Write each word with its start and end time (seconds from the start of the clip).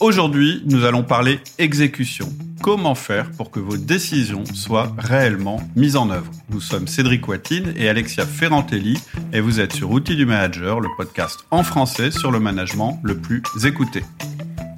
Aujourd'hui, 0.00 0.62
nous 0.64 0.86
allons 0.86 1.02
parler 1.02 1.40
exécution. 1.58 2.26
Comment 2.62 2.94
faire 2.94 3.30
pour 3.32 3.50
que 3.50 3.60
vos 3.60 3.76
décisions 3.76 4.46
soient 4.46 4.94
réellement 4.96 5.60
mises 5.76 5.94
en 5.94 6.08
œuvre? 6.08 6.32
Nous 6.48 6.62
sommes 6.62 6.88
Cédric 6.88 7.28
Watine 7.28 7.74
et 7.76 7.86
Alexia 7.86 8.24
Ferrantelli 8.24 8.98
et 9.34 9.42
vous 9.42 9.60
êtes 9.60 9.74
sur 9.74 9.90
Outils 9.90 10.16
du 10.16 10.24
Manager, 10.24 10.80
le 10.80 10.88
podcast 10.96 11.44
en 11.50 11.62
français 11.62 12.10
sur 12.10 12.30
le 12.30 12.40
management 12.40 12.98
le 13.02 13.18
plus 13.18 13.42
écouté. 13.62 14.02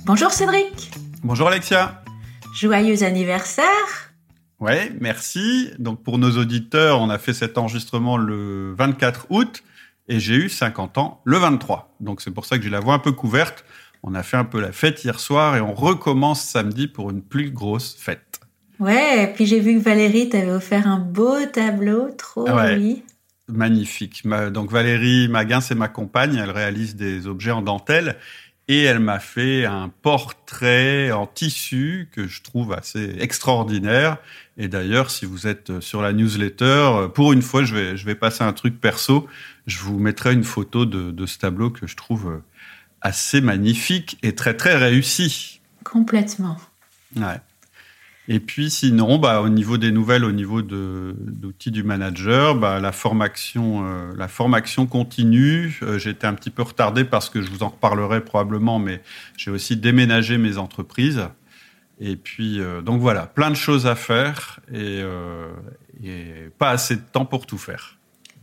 Bonjour 0.07 0.33
Cédric. 0.33 0.91
Bonjour 1.23 1.47
Alexia. 1.47 2.03
Joyeux 2.53 3.05
anniversaire. 3.05 4.11
Ouais, 4.59 4.91
merci. 5.01 5.71
Donc 5.79 6.03
pour 6.03 6.19
nos 6.19 6.37
auditeurs, 6.37 7.01
on 7.01 7.11
a 7.11 7.19
fait 7.19 7.33
cet 7.33 7.59
enregistrement 7.59 8.17
le 8.17 8.75
24 8.77 9.27
août 9.31 9.63
et 10.09 10.19
j'ai 10.19 10.35
eu 10.35 10.49
50 10.49 10.99
ans 10.99 11.21
le 11.25 11.37
23. 11.37 11.95
Donc 12.01 12.23
c'est 12.23 12.33
pour 12.33 12.45
ça 12.45 12.59
que 12.59 12.65
j'ai 12.65 12.71
la 12.71 12.81
voix 12.81 12.95
un 12.95 12.99
peu 12.99 13.13
couverte. 13.13 13.65
On 14.03 14.15
a 14.15 14.23
fait 14.23 14.37
un 14.37 14.45
peu 14.45 14.61
la 14.61 14.73
fête 14.73 15.05
hier 15.05 15.21
soir 15.21 15.57
et 15.57 15.61
on 15.61 15.75
recommence 15.75 16.43
samedi 16.43 16.89
pour 16.89 17.11
une 17.11 17.23
plus 17.23 17.51
grosse 17.51 17.95
fête. 17.97 18.41
Ouais, 18.81 19.25
et 19.25 19.27
puis 19.29 19.47
j'ai 19.47 19.61
vu 19.61 19.79
que 19.79 19.85
Valérie 19.85 20.29
t'avait 20.29 20.51
offert 20.51 20.89
un 20.89 20.99
beau 20.99 21.37
tableau, 21.53 22.09
trop 22.19 22.47
joli. 22.47 23.05
Magnifique. 23.49 24.27
Donc 24.53 24.73
Valérie 24.73 25.29
Maguin, 25.29 25.61
c'est 25.61 25.75
ma 25.77 25.89
compagne, 25.89 26.35
elle 26.35 26.51
réalise 26.51 26.97
des 26.97 27.27
objets 27.27 27.53
en 27.53 27.63
dentelle 27.63 28.17
et 28.69 28.83
elle 28.83 29.01
m'a 29.01 29.19
fait 29.19 29.67
un 29.67 29.89
portrait 29.89 31.13
en 31.13 31.27
tissu 31.27 32.09
que 32.13 32.27
je 32.27 32.43
trouve 32.43 32.73
assez 32.73 33.17
extraordinaire. 33.21 34.17
Et 34.57 34.69
d'ailleurs, 34.69 35.11
si 35.11 35.27
vous 35.27 35.47
êtes 35.47 35.81
sur 35.81 36.03
la 36.03 36.13
newsletter, 36.13 37.09
pour 37.15 37.33
une 37.33 37.43
fois, 37.43 37.65
je 37.65 37.75
vais, 37.75 37.97
je 37.97 38.07
vais 38.07 38.15
passer 38.15 38.43
un 38.43 38.53
truc 38.53 38.81
perso. 38.81 39.27
Je 39.67 39.79
vous 39.79 39.99
mettrai 39.99 40.33
une 40.33 40.45
photo 40.45 40.87
de, 40.87 41.11
de 41.11 41.27
ce 41.27 41.39
tableau 41.39 41.71
que 41.71 41.87
je 41.87 41.97
trouve 41.97 42.41
assez 43.03 43.41
magnifique 43.41 44.19
et 44.23 44.35
très 44.35 44.57
très 44.57 44.77
réussi. 44.77 45.61
Complètement. 45.85 46.57
Ouais. 47.17 47.41
Et 48.29 48.39
puis 48.39 48.71
sinon, 48.71 49.19
bah, 49.19 49.41
au 49.41 49.49
niveau 49.49 49.79
des 49.79 49.91
nouvelles, 49.91 50.25
au 50.25 50.31
niveau 50.31 50.63
d'outils 50.63 51.73
du 51.73 51.83
manager, 51.83 52.55
bah, 52.55 52.79
la 52.79 52.93
formation, 52.93 53.85
euh, 53.85 54.13
la 54.17 54.29
formation 54.29 54.87
continue. 54.87 55.79
Euh, 55.83 55.99
J'étais 55.99 56.27
un 56.27 56.35
petit 56.35 56.51
peu 56.51 56.63
retardé 56.63 57.05
parce 57.05 57.29
que 57.29 57.43
je 57.43 57.51
vous 57.51 57.65
en 57.65 57.71
reparlerai 57.71 58.21
probablement, 58.21 58.79
mais 58.79 59.03
j'ai 59.37 59.51
aussi 59.51 59.77
déménagé 59.77 60.39
mes 60.39 60.57
entreprises. 60.57 61.29
Et 62.01 62.17
puis 62.17 62.61
euh, 62.61 62.81
donc 62.81 63.01
voilà, 63.01 63.27
plein 63.27 63.51
de 63.51 63.57
choses 63.57 63.87
à 63.87 63.97
faire 63.97 64.61
et, 64.73 65.03
et, 66.03 66.51
pas 66.59 66.71
assez 66.71 66.97
de 66.97 67.03
temps 67.03 67.27
pour 67.27 67.47
tout 67.47 67.59
faire. 67.59 67.99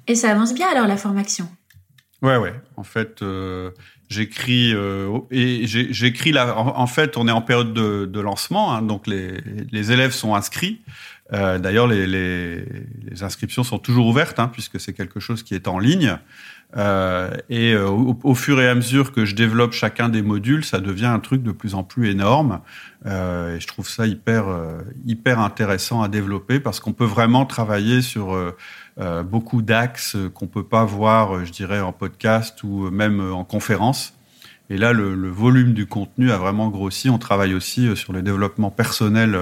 Et 0.07 0.15
ça 0.15 0.31
avance 0.31 0.53
bien 0.53 0.67
alors 0.69 0.87
la 0.87 0.97
formation? 0.97 1.49
Ouais, 2.21 2.37
ouais. 2.37 2.53
En 2.75 2.83
fait, 2.83 3.23
J'écris 4.09 4.73
euh, 4.73 5.19
et 5.29 5.67
j'écris 5.67 6.31
là. 6.31 6.57
En, 6.57 6.87
fait, 6.87 7.15
on 7.15 7.27
est 7.27 7.31
en 7.31 7.43
période 7.43 7.73
de, 7.73 8.19
lancement, 8.19 8.73
hein, 8.73 8.81
donc 8.81 9.05
les, 9.05 9.91
élèves 9.91 10.13
sont 10.13 10.33
inscrits. 10.33 10.81
Euh, 11.31 11.59
D'ailleurs, 11.59 11.85
les, 11.85 12.07
les, 12.07 12.65
les, 13.03 13.23
inscriptions 13.23 13.63
sont 13.63 13.77
toujours 13.77 14.07
ouvertes 14.07 14.39
hein, 14.39 14.49
puisque 14.51 14.79
c'est 14.79 14.93
quelque 14.93 15.19
chose 15.19 15.43
qui 15.43 15.53
est 15.53 15.67
en 15.67 15.77
ligne. 15.77 16.17
Euh, 16.77 17.31
et 17.49 17.73
euh, 17.73 17.89
au, 17.89 18.35
fur 18.35 18.61
et 18.61 18.69
à 18.69 18.75
mesure 18.75 19.11
que 19.11 19.25
je 19.25 19.33
développe 19.33 19.73
chacun 19.73 20.07
des 20.07 20.21
modules, 20.21 20.63
ça 20.63 20.79
devient 20.79 21.07
un 21.07 21.19
truc 21.19 21.41
de 21.41 21.51
plus 21.51 21.73
en 21.73 21.83
plus 21.83 22.09
énorme. 22.09 22.59
Euh, 23.05 23.55
et 23.55 23.59
je 23.59 23.65
trouve 23.65 23.89
ça 23.89 24.05
hyper 24.05 24.47
euh, 24.47 24.81
hyper 25.05 25.39
intéressant 25.39 26.03
à 26.03 26.07
développer 26.09 26.59
parce 26.59 26.79
qu'on 26.79 26.93
peut 26.93 27.05
vraiment 27.05 27.45
travailler 27.45 28.01
sur 28.01 28.35
euh, 28.99 29.23
beaucoup 29.23 29.61
d'axes 29.61 30.17
qu'on 30.33 30.47
peut 30.47 30.63
pas 30.63 30.83
voir, 30.83 31.33
euh, 31.33 31.45
je 31.45 31.51
dirais, 31.53 31.79
en 31.79 31.93
podcast 31.93 32.61
ou 32.63 32.89
même 32.89 33.21
euh, 33.21 33.31
en 33.31 33.45
conférence. 33.45 34.13
Et 34.69 34.77
là, 34.77 34.91
le, 34.91 35.15
le, 35.15 35.29
volume 35.29 35.73
du 35.73 35.85
contenu 35.85 36.31
a 36.31 36.37
vraiment 36.37 36.67
grossi. 36.67 37.09
On 37.09 37.17
travaille 37.17 37.53
aussi 37.53 37.95
sur 37.95 38.11
le 38.11 38.21
développement 38.21 38.69
personnel 38.69 39.35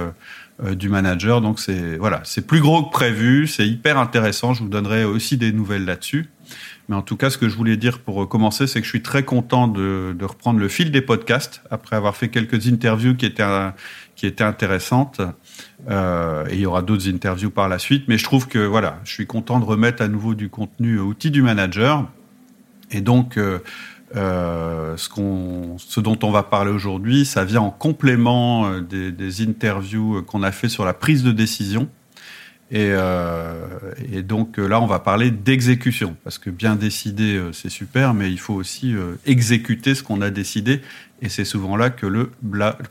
du 0.72 0.88
manager. 0.88 1.42
Donc 1.42 1.60
c'est 1.60 1.98
voilà, 1.98 2.22
c'est 2.24 2.48
plus 2.48 2.62
gros 2.62 2.84
que 2.84 2.92
prévu. 2.92 3.46
C'est 3.46 3.68
hyper 3.68 3.98
intéressant. 3.98 4.54
Je 4.54 4.64
vous 4.64 4.70
donnerai 4.70 5.04
aussi 5.04 5.36
des 5.36 5.52
nouvelles 5.52 5.84
là-dessus. 5.84 6.30
Mais 6.90 6.96
en 6.96 7.02
tout 7.02 7.18
cas, 7.18 7.30
ce 7.30 7.38
que 7.38 7.50
je 7.50 7.56
voulais 7.56 7.76
dire 7.76 8.00
pour 8.00 8.30
commencer, 8.30 8.66
c'est 8.66 8.80
que 8.80 8.86
je 8.86 8.90
suis 8.90 9.02
très 9.02 9.24
content 9.24 9.68
de, 9.68 10.16
reprendre 10.22 10.60
le 10.60 10.70
fil 10.70 10.90
des 10.92 11.02
podcasts 11.02 11.62
après 11.70 11.96
avoir 11.96 12.16
fait 12.16 12.30
quelques 12.30 12.68
interviews 12.68 13.16
qui 13.16 13.26
étaient 13.26 13.44
qui 14.16 14.26
étaient 14.26 14.44
intéressantes. 14.44 15.22
Euh, 15.90 16.46
et 16.50 16.56
il 16.56 16.62
y 16.62 16.66
aura 16.66 16.82
d'autres 16.82 17.10
interviews 17.10 17.52
par 17.52 17.68
la 17.68 17.78
suite. 17.78 18.06
Mais 18.08 18.18
je 18.18 18.24
trouve 18.24 18.48
que 18.48 18.60
voilà, 18.60 19.00
je 19.04 19.12
suis 19.12 19.28
content 19.28 19.60
de 19.60 19.66
remettre 19.66 20.02
à 20.02 20.08
nouveau 20.08 20.34
du 20.34 20.50
contenu 20.50 21.00
outil 21.00 21.30
du 21.30 21.42
manager. 21.42 22.08
Et 22.92 23.02
donc, 23.02 23.38
euh, 23.38 23.60
euh, 24.16 24.96
ce, 24.98 26.00
dont 26.00 26.18
on 26.24 26.32
va 26.32 26.44
parler 26.44 26.72
aujourd'hui, 26.72 27.26
ça 27.26 27.44
vient 27.44 27.62
en 27.62 27.72
complément 27.72 28.68
euh, 28.68 28.82
des, 28.82 29.12
des 29.12 29.42
interviews 29.42 30.24
qu'on 30.24 30.44
a 30.44 30.52
fait 30.52 30.70
sur 30.70 30.86
la 30.86 30.94
prise 30.94 31.24
de 31.24 31.32
décision. 31.32 31.90
Et, 32.70 32.90
euh, 32.92 33.56
et, 34.12 34.24
donc 34.24 34.58
là, 34.58 34.82
on 34.82 34.88
va 34.88 35.00
parler 35.00 35.32
d'exécution, 35.32 36.18
parce 36.24 36.38
que 36.38 36.50
bien 36.50 36.76
décider, 36.76 37.42
c'est 37.54 37.70
super, 37.70 38.14
mais 38.14 38.30
il 38.30 38.40
faut 38.40 38.56
aussi 38.56 38.94
exécuter 39.26 39.96
ce 39.96 40.04
qu'on 40.04 40.22
a 40.22 40.30
décidé, 40.30 40.82
et 41.22 41.30
c'est 41.30 41.46
souvent 41.46 41.78
là 41.78 41.90
que 41.90 42.06
le, 42.06 42.30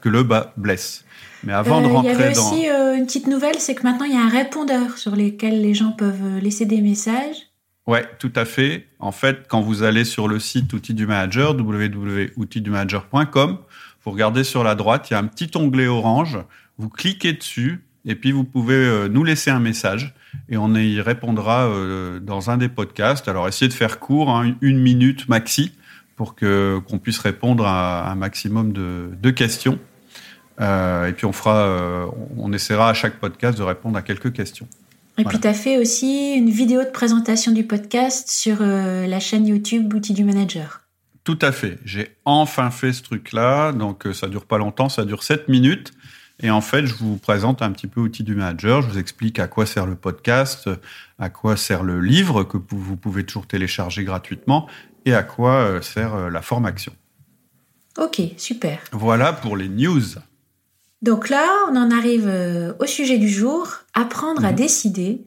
que 0.01 0.09
le 0.09 0.23
bas 0.23 0.55
blesse. 0.57 1.05
Mais 1.45 1.53
avant 1.53 1.81
de 1.81 1.87
rentrer 1.87 2.13
dans... 2.13 2.19
Il 2.19 2.21
y 2.21 2.25
avait 2.25 2.39
aussi 2.39 2.69
euh, 2.69 2.97
une 2.97 3.07
petite 3.07 3.29
nouvelle, 3.29 3.59
c'est 3.59 3.75
que 3.75 3.85
maintenant 3.85 4.05
il 4.05 4.13
y 4.13 4.17
a 4.17 4.23
un 4.23 4.29
répondeur 4.29 4.99
sur 4.99 5.15
lequel 5.15 5.63
les 5.63 5.75
gens 5.75 5.93
peuvent 5.93 6.25
euh, 6.25 6.41
laisser 6.41 6.67
des 6.67 6.81
messages. 6.81 7.37
Ouais, 7.87 8.05
tout 8.19 8.33
à 8.35 8.45
fait. 8.45 8.89
En 8.99 9.13
fait, 9.13 9.47
quand 9.49 9.61
vous 9.61 9.85
allez 9.85 10.05
sur 10.05 10.27
le 10.27 10.41
site 10.41 10.73
Outils 10.73 10.95
du 10.95 11.07
Manager, 11.07 11.55
www.outildumanager.com, 11.55 13.59
vous 14.05 14.11
regardez 14.11 14.43
sur 14.43 14.65
la 14.65 14.75
droite, 14.75 15.09
il 15.09 15.13
y 15.13 15.17
a 15.17 15.21
un 15.21 15.27
petit 15.27 15.57
onglet 15.57 15.87
orange. 15.87 16.41
Vous 16.79 16.89
cliquez 16.89 17.33
dessus 17.33 17.85
et 18.07 18.15
puis 18.15 18.33
vous 18.33 18.45
pouvez 18.45 18.75
euh, 18.75 19.09
nous 19.09 19.25
laisser 19.25 19.51
un 19.51 19.61
message 19.61 20.15
et 20.49 20.57
on 20.57 20.75
y 20.75 21.01
répondra 21.01 21.69
dans 22.21 22.51
un 22.51 22.57
des 22.57 22.69
podcasts. 22.69 23.27
Alors 23.27 23.49
essayez 23.49 23.69
de 23.69 23.75
faire 23.75 23.99
court, 23.99 24.31
hein, 24.31 24.55
une 24.61 24.79
minute 24.79 25.29
maxi, 25.29 25.73
pour 26.15 26.35
que 26.35 26.81
qu'on 26.89 26.99
puisse 26.99 27.19
répondre 27.19 27.67
à 27.67 28.11
un 28.11 28.15
maximum 28.15 28.73
de, 28.73 29.11
de 29.21 29.31
questions. 29.31 29.79
Euh, 30.61 31.09
et 31.09 31.13
puis 31.13 31.27
on 31.27 31.33
fera, 31.33 31.67
euh, 31.67 32.07
on 32.39 32.53
essaiera 32.53 32.91
à 32.91 32.95
chaque 32.95 33.21
podcast 33.21 33.59
de 33.59 33.63
répondre 33.63 33.97
à 33.97 34.03
quelques 34.03 34.33
questions. 34.33 34.67
Et 35.19 35.25
puis 35.25 35.41
tu 35.41 35.49
as 35.49 35.55
fait 35.55 35.79
aussi 35.79 36.35
une 36.35 36.51
vidéo 36.51 36.83
de 36.85 36.91
présentation 36.91 37.53
du 37.53 37.65
podcast 37.65 38.31
sur 38.31 38.59
euh, 38.61 39.07
la 39.07 39.19
chaîne 39.19 39.47
YouTube 39.47 39.93
Outils 39.95 40.13
du 40.13 40.25
Manager. 40.25 40.83
Tout 41.25 41.39
à 41.41 41.53
fait. 41.53 41.79
J'ai 41.85 42.17
enfin 42.25 42.71
fait 42.71 42.93
ce 42.93 43.03
truc-là. 43.03 43.73
Donc 43.73 44.07
ça 44.13 44.29
dure 44.29 44.45
pas 44.45 44.59
longtemps, 44.59 44.89
ça 44.89 45.05
dure 45.05 45.23
7 45.23 45.49
minutes. 45.49 45.93
Et 46.43 46.51
en 46.51 46.61
fait, 46.61 46.87
je 46.87 46.95
vous 46.95 47.17
présente 47.17 47.63
un 47.63 47.73
petit 47.73 47.87
peu 47.87 48.01
Outils 48.01 48.23
du 48.23 48.35
Manager. 48.35 48.83
Je 48.83 48.89
vous 48.89 48.99
explique 48.99 49.39
à 49.39 49.49
quoi 49.49 49.65
sert 49.65 49.87
le 49.87 49.95
podcast, 49.95 50.69
à 51.19 51.31
quoi 51.31 51.57
sert 51.57 51.83
le 51.83 52.01
livre 52.01 52.45
que 52.45 52.59
vous 52.69 52.97
pouvez 52.97 53.25
toujours 53.25 53.47
télécharger 53.47 54.05
gratuitement 54.05 54.69
et 55.07 55.15
à 55.15 55.23
quoi 55.23 55.81
sert 55.81 56.31
la 56.31 56.43
formation. 56.43 56.93
Ok, 57.99 58.21
super. 58.37 58.79
Voilà 58.93 59.33
pour 59.33 59.57
les 59.57 59.69
news. 59.69 60.03
Donc 61.03 61.29
là, 61.29 61.47
on 61.71 61.77
en 61.77 61.91
arrive 61.91 62.27
euh, 62.27 62.73
au 62.81 62.87
sujet 62.87 63.19
du 63.19 63.29
jour, 63.29 63.69
apprendre 63.95 64.45
à 64.45 64.51
mhm. 64.51 64.57
décider. 64.57 65.27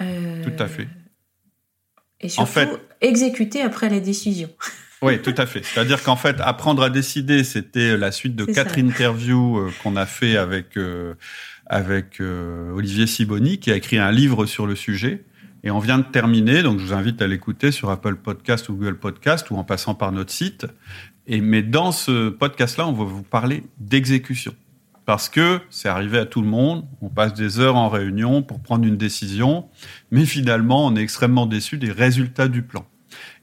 Euh, 0.00 0.42
tout 0.42 0.62
à 0.62 0.68
fait. 0.68 0.88
Et 2.20 2.28
surtout, 2.28 2.78
exécuter 3.00 3.62
après 3.62 3.88
la 3.88 4.00
décision. 4.00 4.48
Oui, 5.02 5.20
tout 5.20 5.34
à 5.36 5.46
fait. 5.46 5.64
C'est-à-dire 5.64 6.02
qu'en 6.02 6.16
fait, 6.16 6.36
apprendre 6.40 6.82
à 6.82 6.90
décider, 6.90 7.44
c'était 7.44 7.96
la 7.96 8.12
suite 8.12 8.36
de 8.36 8.44
quatre 8.44 8.78
interviews 8.78 9.58
euh, 9.58 9.70
qu'on 9.82 9.96
a 9.96 10.06
fait 10.06 10.36
avec 10.36 10.78
avec 11.66 12.20
Olivier 12.20 13.06
Siboni, 13.06 13.58
qui 13.58 13.70
a 13.70 13.76
écrit 13.76 13.98
un 13.98 14.10
livre 14.10 14.46
sur 14.46 14.66
le 14.66 14.76
sujet. 14.76 15.24
Et 15.64 15.70
on 15.70 15.78
vient 15.78 15.98
de 15.98 16.04
terminer, 16.04 16.62
donc 16.62 16.80
je 16.80 16.86
vous 16.86 16.92
invite 16.92 17.22
à 17.22 17.28
l'écouter 17.28 17.70
sur 17.70 17.88
Apple 17.88 18.16
Podcast 18.16 18.68
ou 18.68 18.74
Google 18.74 18.96
Podcast 18.96 19.50
ou 19.50 19.56
en 19.56 19.64
passant 19.64 19.94
par 19.94 20.12
notre 20.12 20.32
site. 20.32 20.66
Et 21.26 21.40
mais 21.40 21.62
dans 21.62 21.92
ce 21.92 22.30
podcast-là, 22.30 22.86
on 22.88 22.92
va 22.92 23.04
vous 23.04 23.22
parler 23.22 23.62
d'exécution 23.78 24.54
parce 25.04 25.28
que 25.28 25.60
c'est 25.70 25.88
arrivé 25.88 26.18
à 26.18 26.26
tout 26.26 26.42
le 26.42 26.48
monde. 26.48 26.84
On 27.00 27.08
passe 27.08 27.34
des 27.34 27.60
heures 27.60 27.76
en 27.76 27.88
réunion 27.88 28.42
pour 28.42 28.60
prendre 28.60 28.84
une 28.86 28.96
décision, 28.96 29.68
mais 30.10 30.24
finalement, 30.24 30.86
on 30.86 30.96
est 30.96 31.02
extrêmement 31.02 31.46
déçu 31.46 31.78
des 31.78 31.92
résultats 31.92 32.48
du 32.48 32.62
plan. 32.62 32.84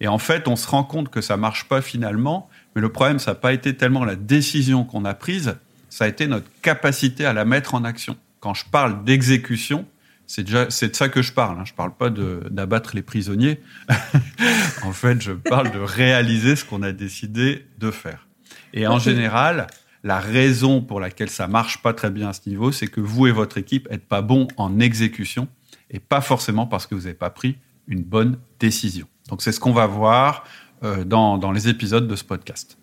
Et 0.02 0.08
en 0.08 0.18
fait, 0.18 0.48
on 0.48 0.56
se 0.56 0.68
rend 0.68 0.84
compte 0.84 1.10
que 1.10 1.22
ça 1.22 1.38
marche 1.38 1.66
pas 1.66 1.82
finalement, 1.82 2.50
mais 2.76 2.82
le 2.82 2.90
problème, 2.90 3.20
ça 3.20 3.32
n'a 3.32 3.36
pas 3.36 3.54
été 3.54 3.76
tellement 3.76 4.06
la 4.06 4.16
décision 4.16 4.86
qu'on 4.86 5.06
a 5.06 5.14
prise, 5.14 5.56
ça 5.90 6.06
a 6.06 6.08
été 6.08 6.28
notre 6.28 6.48
capacité 6.62 7.26
à 7.26 7.34
la 7.34 7.46
mettre 7.46 7.76
en 7.76 7.84
action. 7.84 8.16
Quand 8.40 8.54
je 8.54 8.66
parle 8.66 9.04
d'exécution, 9.04 9.86
c'est 10.28 10.44
déjà 10.44 10.70
c'est 10.70 10.90
de 10.90 10.96
ça 10.96 11.10
que 11.10 11.22
je 11.22 11.34
parle. 11.34 11.60
Hein. 11.60 11.66
Je 11.66 11.74
parle 11.74 11.94
pas 11.96 12.10
d'abattre 12.10 12.96
les 12.96 13.02
prisonniers. 13.02 13.60
en 14.84 14.94
fait, 14.94 15.22
je 15.22 15.32
parle 15.32 15.72
de 15.72 15.80
réaliser 15.80 16.56
ce 16.56 16.64
qu'on 16.64 16.84
a 16.84 16.92
décidé 16.92 17.66
de 17.80 17.92
faire. 17.92 18.28
Et 18.74 18.88
en 18.88 19.00
général, 19.00 19.68
la 20.04 20.20
raison 20.20 20.82
pour 20.82 21.00
laquelle 21.00 21.30
ça 21.30 21.48
marche 21.48 21.82
pas 21.82 21.94
très 21.94 22.12
bien 22.12 22.30
à 22.30 22.34
ce 22.34 22.48
niveau, 22.48 22.72
c'est 22.72 22.88
que 22.88 23.02
vous 23.02 23.28
et 23.28 23.32
votre 23.32 23.58
équipe 23.58 23.90
n'êtes 23.90 24.08
pas 24.08 24.22
bons 24.22 24.48
en 24.56 24.80
exécution 24.80 25.48
et 25.90 26.00
pas 26.00 26.22
forcément 26.22 26.68
parce 26.68 26.88
que 26.88 26.96
vous 26.96 27.02
n'avez 27.02 27.16
pas 27.16 27.32
pris 27.32 27.58
une 27.88 28.04
bonne 28.04 28.38
décision. 28.60 29.08
Donc 29.30 29.42
c'est 29.42 29.52
ce 29.52 29.60
qu'on 29.60 29.72
va 29.72 29.86
voir 29.86 30.44
euh, 30.84 31.06
dans, 31.06 31.38
dans, 31.38 31.52
les 31.52 31.70
épisodes 31.70 32.08
de 32.08 32.16
ce 32.16 32.24
podcast. 32.24 32.78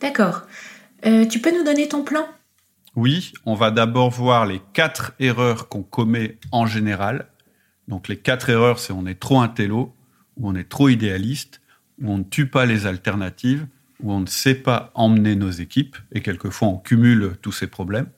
D'accord. 0.00 0.42
Euh, 1.04 1.26
tu 1.26 1.40
peux 1.40 1.56
nous 1.56 1.64
donner 1.64 1.88
ton 1.88 2.04
plan? 2.04 2.26
Oui, 2.94 3.32
on 3.44 3.54
va 3.54 3.70
d'abord 3.70 4.10
voir 4.10 4.46
les 4.46 4.60
quatre 4.72 5.12
erreurs 5.18 5.68
qu'on 5.68 5.82
commet 5.82 6.38
en 6.52 6.66
général. 6.66 7.28
Donc 7.88 8.08
les 8.08 8.16
quatre 8.16 8.50
erreurs, 8.50 8.78
c'est 8.78 8.92
on 8.92 9.06
est 9.06 9.18
trop 9.18 9.40
intello, 9.40 9.94
ou 10.36 10.48
on 10.48 10.54
est 10.54 10.68
trop 10.68 10.88
idéaliste, 10.88 11.60
ou 12.00 12.10
on 12.10 12.18
ne 12.18 12.24
tue 12.24 12.48
pas 12.48 12.66
les 12.66 12.86
alternatives, 12.86 13.66
ou 14.02 14.12
on 14.12 14.20
ne 14.20 14.26
sait 14.26 14.54
pas 14.54 14.90
emmener 14.94 15.36
nos 15.36 15.50
équipes, 15.50 15.96
et 16.12 16.20
quelquefois 16.20 16.68
on 16.68 16.78
cumule 16.78 17.36
tous 17.42 17.52
ces 17.52 17.66
problèmes. 17.66 18.08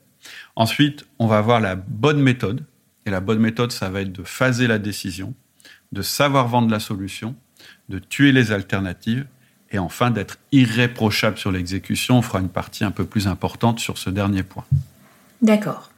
Ensuite, 0.55 1.05
on 1.17 1.27
va 1.27 1.41
voir 1.41 1.59
la 1.61 1.75
bonne 1.75 2.21
méthode, 2.21 2.65
et 3.05 3.09
la 3.09 3.21
bonne 3.21 3.39
méthode, 3.39 3.71
ça 3.71 3.89
va 3.89 4.01
être 4.01 4.11
de 4.11 4.23
phaser 4.23 4.67
la 4.67 4.79
décision, 4.79 5.33
de 5.91 6.01
savoir 6.01 6.47
vendre 6.47 6.69
la 6.69 6.79
solution, 6.79 7.35
de 7.89 7.99
tuer 7.99 8.31
les 8.31 8.51
alternatives, 8.51 9.25
et 9.71 9.79
enfin 9.79 10.11
d'être 10.11 10.37
irréprochable 10.51 11.37
sur 11.37 11.51
l'exécution. 11.51 12.17
On 12.17 12.21
fera 12.21 12.39
une 12.39 12.49
partie 12.49 12.83
un 12.83 12.91
peu 12.91 13.05
plus 13.05 13.27
importante 13.27 13.79
sur 13.79 13.97
ce 13.97 14.09
dernier 14.09 14.43
point. 14.43 14.65
D'accord. 15.41 15.91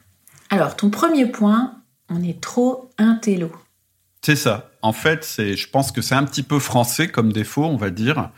Alors, 0.50 0.76
ton 0.76 0.90
premier 0.90 1.26
point, 1.26 1.74
on 2.10 2.22
est 2.22 2.40
trop 2.40 2.90
intello. 2.98 3.50
C'est 4.20 4.36
ça. 4.36 4.70
En 4.82 4.92
fait, 4.92 5.24
c'est, 5.24 5.56
je 5.56 5.68
pense 5.68 5.90
que 5.90 6.02
c'est 6.02 6.14
un 6.14 6.24
petit 6.24 6.42
peu 6.42 6.58
français 6.58 7.08
comme 7.08 7.32
défaut, 7.32 7.64
on 7.64 7.76
va 7.76 7.90
dire. 7.90 8.30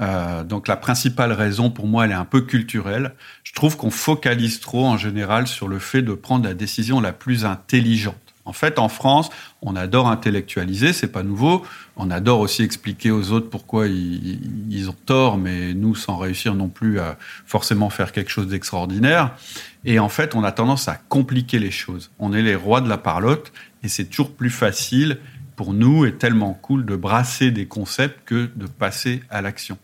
Euh, 0.00 0.44
donc 0.44 0.68
la 0.68 0.76
principale 0.76 1.32
raison 1.32 1.70
pour 1.70 1.86
moi, 1.86 2.04
elle 2.04 2.12
est 2.12 2.14
un 2.14 2.24
peu 2.24 2.40
culturelle. 2.40 3.14
Je 3.42 3.52
trouve 3.52 3.76
qu'on 3.76 3.90
focalise 3.90 4.60
trop 4.60 4.86
en 4.86 4.96
général 4.96 5.46
sur 5.46 5.68
le 5.68 5.78
fait 5.78 6.02
de 6.02 6.12
prendre 6.14 6.44
la 6.44 6.54
décision 6.54 7.00
la 7.00 7.12
plus 7.12 7.44
intelligente. 7.44 8.27
En 8.48 8.54
fait, 8.54 8.78
en 8.78 8.88
France, 8.88 9.28
on 9.60 9.76
adore 9.76 10.08
intellectualiser, 10.08 10.94
c'est 10.94 11.12
pas 11.12 11.22
nouveau. 11.22 11.66
On 11.96 12.10
adore 12.10 12.40
aussi 12.40 12.62
expliquer 12.62 13.10
aux 13.10 13.30
autres 13.30 13.50
pourquoi 13.50 13.88
ils, 13.88 14.88
ont 14.88 14.96
tort, 15.04 15.36
mais 15.36 15.74
nous, 15.74 15.94
sans 15.94 16.16
réussir 16.16 16.54
non 16.54 16.68
plus 16.68 16.98
à 16.98 17.18
forcément 17.44 17.90
faire 17.90 18.10
quelque 18.10 18.30
chose 18.30 18.48
d'extraordinaire. 18.48 19.36
Et 19.84 19.98
en 19.98 20.08
fait, 20.08 20.34
on 20.34 20.44
a 20.44 20.50
tendance 20.50 20.88
à 20.88 20.94
compliquer 20.94 21.58
les 21.58 21.70
choses. 21.70 22.10
On 22.18 22.32
est 22.32 22.40
les 22.40 22.54
rois 22.54 22.80
de 22.80 22.88
la 22.88 22.96
parlotte, 22.96 23.52
et 23.82 23.88
c'est 23.88 24.06
toujours 24.06 24.32
plus 24.32 24.48
facile 24.50 25.18
pour 25.54 25.74
nous 25.74 26.06
et 26.06 26.14
tellement 26.14 26.54
cool 26.54 26.86
de 26.86 26.96
brasser 26.96 27.50
des 27.50 27.66
concepts 27.66 28.20
que 28.24 28.48
de 28.56 28.66
passer 28.66 29.22
à 29.28 29.42
l'action. 29.42 29.76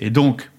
Et 0.00 0.10
donc, 0.10 0.50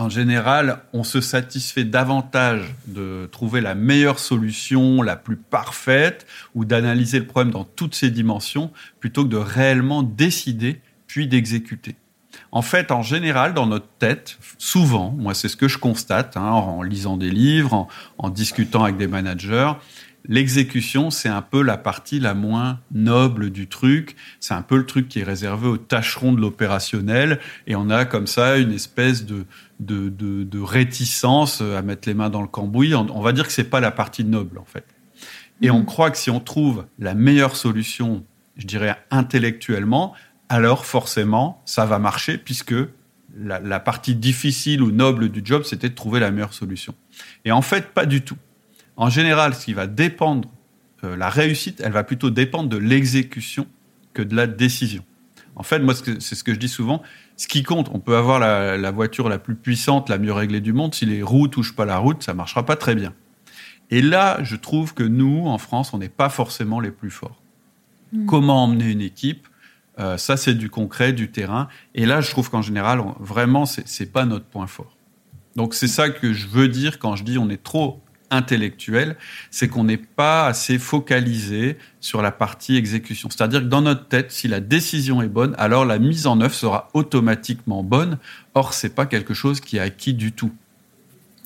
en 0.00 0.08
général, 0.08 0.80
on 0.92 1.04
se 1.04 1.20
satisfait 1.20 1.84
davantage 1.84 2.74
de 2.86 3.28
trouver 3.30 3.60
la 3.60 3.74
meilleure 3.74 4.18
solution, 4.18 5.02
la 5.02 5.16
plus 5.16 5.36
parfaite, 5.36 6.26
ou 6.54 6.64
d'analyser 6.64 7.18
le 7.18 7.26
problème 7.26 7.52
dans 7.52 7.64
toutes 7.64 7.94
ses 7.94 8.10
dimensions, 8.10 8.70
plutôt 8.98 9.24
que 9.24 9.28
de 9.28 9.36
réellement 9.36 10.02
décider, 10.02 10.80
puis 11.06 11.28
d'exécuter. 11.28 11.96
En 12.52 12.62
fait, 12.62 12.90
en 12.92 13.02
général, 13.02 13.54
dans 13.54 13.66
notre 13.66 13.88
tête, 13.98 14.38
souvent, 14.58 15.10
moi 15.18 15.34
c'est 15.34 15.48
ce 15.48 15.56
que 15.56 15.68
je 15.68 15.78
constate 15.78 16.36
hein, 16.36 16.50
en 16.50 16.82
lisant 16.82 17.16
des 17.16 17.30
livres, 17.30 17.86
en 18.18 18.30
discutant 18.30 18.84
avec 18.84 18.96
des 18.96 19.08
managers, 19.08 19.72
L'exécution, 20.28 21.10
c'est 21.10 21.28
un 21.28 21.42
peu 21.42 21.62
la 21.62 21.78
partie 21.78 22.20
la 22.20 22.34
moins 22.34 22.80
noble 22.92 23.50
du 23.50 23.68
truc. 23.68 24.16
C'est 24.38 24.54
un 24.54 24.62
peu 24.62 24.76
le 24.76 24.84
truc 24.84 25.08
qui 25.08 25.20
est 25.20 25.24
réservé 25.24 25.66
aux 25.66 25.78
tâcherons 25.78 26.32
de 26.32 26.40
l'opérationnel. 26.40 27.40
Et 27.66 27.74
on 27.74 27.88
a 27.90 28.04
comme 28.04 28.26
ça 28.26 28.58
une 28.58 28.72
espèce 28.72 29.24
de, 29.24 29.46
de, 29.80 30.60
réticence 30.60 31.60
à 31.60 31.82
mettre 31.82 32.08
les 32.08 32.14
mains 32.14 32.30
dans 32.30 32.42
le 32.42 32.48
cambouis. 32.48 32.94
On, 32.94 33.20
va 33.20 33.32
dire 33.32 33.46
que 33.46 33.52
c'est 33.52 33.64
pas 33.64 33.80
la 33.80 33.90
partie 33.90 34.24
noble, 34.24 34.58
en 34.58 34.64
fait. 34.64 34.84
Et 35.62 35.70
on 35.70 35.80
mmh. 35.80 35.86
croit 35.86 36.10
que 36.10 36.18
si 36.18 36.30
on 36.30 36.40
trouve 36.40 36.86
la 36.98 37.14
meilleure 37.14 37.56
solution, 37.56 38.24
je 38.56 38.66
dirais 38.66 38.96
intellectuellement, 39.10 40.14
alors 40.48 40.86
forcément, 40.86 41.62
ça 41.64 41.84
va 41.84 41.98
marcher 41.98 42.38
puisque 42.38 42.74
la, 43.36 43.60
la 43.60 43.80
partie 43.80 44.14
difficile 44.14 44.82
ou 44.82 44.90
noble 44.90 45.28
du 45.28 45.42
job, 45.44 45.64
c'était 45.64 45.90
de 45.90 45.94
trouver 45.94 46.20
la 46.20 46.30
meilleure 46.30 46.54
solution. 46.54 46.94
Et 47.44 47.52
en 47.52 47.62
fait, 47.62 47.88
pas 47.92 48.06
du 48.06 48.22
tout. 48.22 48.38
En 48.96 49.08
général, 49.08 49.54
ce 49.54 49.64
qui 49.64 49.72
va 49.72 49.86
dépendre, 49.86 50.48
euh, 51.04 51.16
la 51.16 51.30
réussite, 51.30 51.80
elle 51.84 51.92
va 51.92 52.04
plutôt 52.04 52.30
dépendre 52.30 52.68
de 52.68 52.76
l'exécution 52.76 53.66
que 54.12 54.22
de 54.22 54.36
la 54.36 54.46
décision. 54.46 55.04
En 55.60 55.62
fait, 55.62 55.78
moi, 55.80 55.92
c'est 55.94 56.34
ce 56.34 56.42
que 56.42 56.54
je 56.54 56.58
dis 56.58 56.70
souvent. 56.70 57.02
Ce 57.36 57.46
qui 57.46 57.62
compte, 57.62 57.90
on 57.92 58.00
peut 58.00 58.16
avoir 58.16 58.38
la, 58.38 58.90
voiture 58.92 59.28
la 59.28 59.38
plus 59.38 59.54
puissante, 59.54 60.08
la 60.08 60.16
mieux 60.16 60.32
réglée 60.32 60.62
du 60.62 60.72
monde. 60.72 60.94
Si 60.94 61.04
les 61.04 61.22
roues 61.22 61.48
touchent 61.48 61.76
pas 61.76 61.84
la 61.84 61.98
route, 61.98 62.22
ça 62.22 62.32
marchera 62.32 62.64
pas 62.64 62.76
très 62.76 62.94
bien. 62.94 63.12
Et 63.90 64.00
là, 64.00 64.42
je 64.42 64.56
trouve 64.56 64.94
que 64.94 65.02
nous, 65.02 65.46
en 65.46 65.58
France, 65.58 65.92
on 65.92 65.98
n'est 65.98 66.08
pas 66.08 66.30
forcément 66.30 66.80
les 66.80 66.90
plus 66.90 67.10
forts. 67.10 67.42
Hmm. 68.14 68.24
Comment 68.24 68.64
emmener 68.64 68.90
une 68.90 69.02
équipe? 69.02 69.48
Euh, 69.98 70.16
Ça, 70.16 70.38
c'est 70.38 70.54
du 70.54 70.70
concret, 70.70 71.12
du 71.12 71.30
terrain. 71.30 71.68
Et 71.94 72.06
là, 72.06 72.22
je 72.22 72.30
trouve 72.30 72.48
qu'en 72.48 72.62
général, 72.62 72.98
on, 72.98 73.14
vraiment, 73.20 73.66
c'est 73.66 74.10
pas 74.10 74.24
notre 74.24 74.46
point 74.46 74.66
fort. 74.66 74.96
Donc, 75.56 75.74
c'est 75.74 75.88
ça 75.88 76.08
que 76.08 76.32
je 76.32 76.46
veux 76.46 76.68
dire 76.68 76.98
quand 76.98 77.16
je 77.16 77.24
dis 77.24 77.36
on 77.36 77.50
est 77.50 77.62
trop 77.62 78.00
intellectuel, 78.30 79.16
c'est 79.50 79.68
qu'on 79.68 79.84
n'est 79.84 79.96
pas 79.96 80.46
assez 80.46 80.78
focalisé 80.78 81.76
sur 82.00 82.22
la 82.22 82.30
partie 82.30 82.76
exécution. 82.76 83.28
C'est-à-dire 83.30 83.60
que 83.60 83.66
dans 83.66 83.82
notre 83.82 84.06
tête, 84.06 84.30
si 84.30 84.48
la 84.48 84.60
décision 84.60 85.20
est 85.22 85.28
bonne, 85.28 85.54
alors 85.58 85.84
la 85.84 85.98
mise 85.98 86.26
en 86.26 86.40
œuvre 86.40 86.54
sera 86.54 86.88
automatiquement 86.94 87.82
bonne. 87.82 88.18
Or, 88.54 88.74
c'est 88.74 88.94
pas 88.94 89.06
quelque 89.06 89.34
chose 89.34 89.60
qui 89.60 89.76
est 89.76 89.80
acquis 89.80 90.14
du 90.14 90.32
tout. 90.32 90.52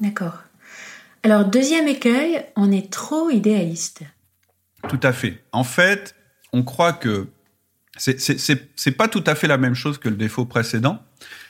D'accord. 0.01 0.43
Alors, 1.23 1.45
deuxième 1.47 1.89
écueil, 1.89 2.45
on 2.57 2.71
est 2.71 2.93
trop 2.93 3.31
idéaliste. 3.31 4.03
Tout 4.89 5.01
à 5.03 5.13
fait. 5.13 5.43
En 5.53 5.65
fait, 5.65 6.15
on 6.53 6.63
croit 6.63 6.93
que 6.93 7.29
c'est 7.97 8.97
pas 8.97 9.09
tout 9.09 9.25
à 9.27 9.35
fait 9.35 9.47
la 9.47 9.57
même 9.57 9.75
chose 9.75 9.99
que 9.99 10.09
le 10.09 10.17
défaut 10.17 10.45
précédent. 10.45 11.01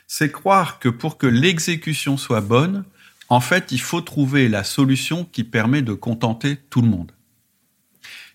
C'est 0.06 0.30
croire 0.30 0.78
que 0.78 0.88
pour 0.88 1.16
que 1.16 1.26
l'exécution 1.26 2.16
soit 2.16 2.42
bonne, 2.42 2.84
en 3.28 3.40
fait, 3.40 3.72
il 3.72 3.80
faut 3.80 4.00
trouver 4.00 4.48
la 4.48 4.64
solution 4.64 5.24
qui 5.30 5.44
permet 5.44 5.82
de 5.82 5.92
contenter 5.92 6.58
tout 6.70 6.82
le 6.82 6.88
monde. 6.88 7.12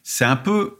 C'est 0.03 0.25
un 0.25 0.35
peu, 0.35 0.79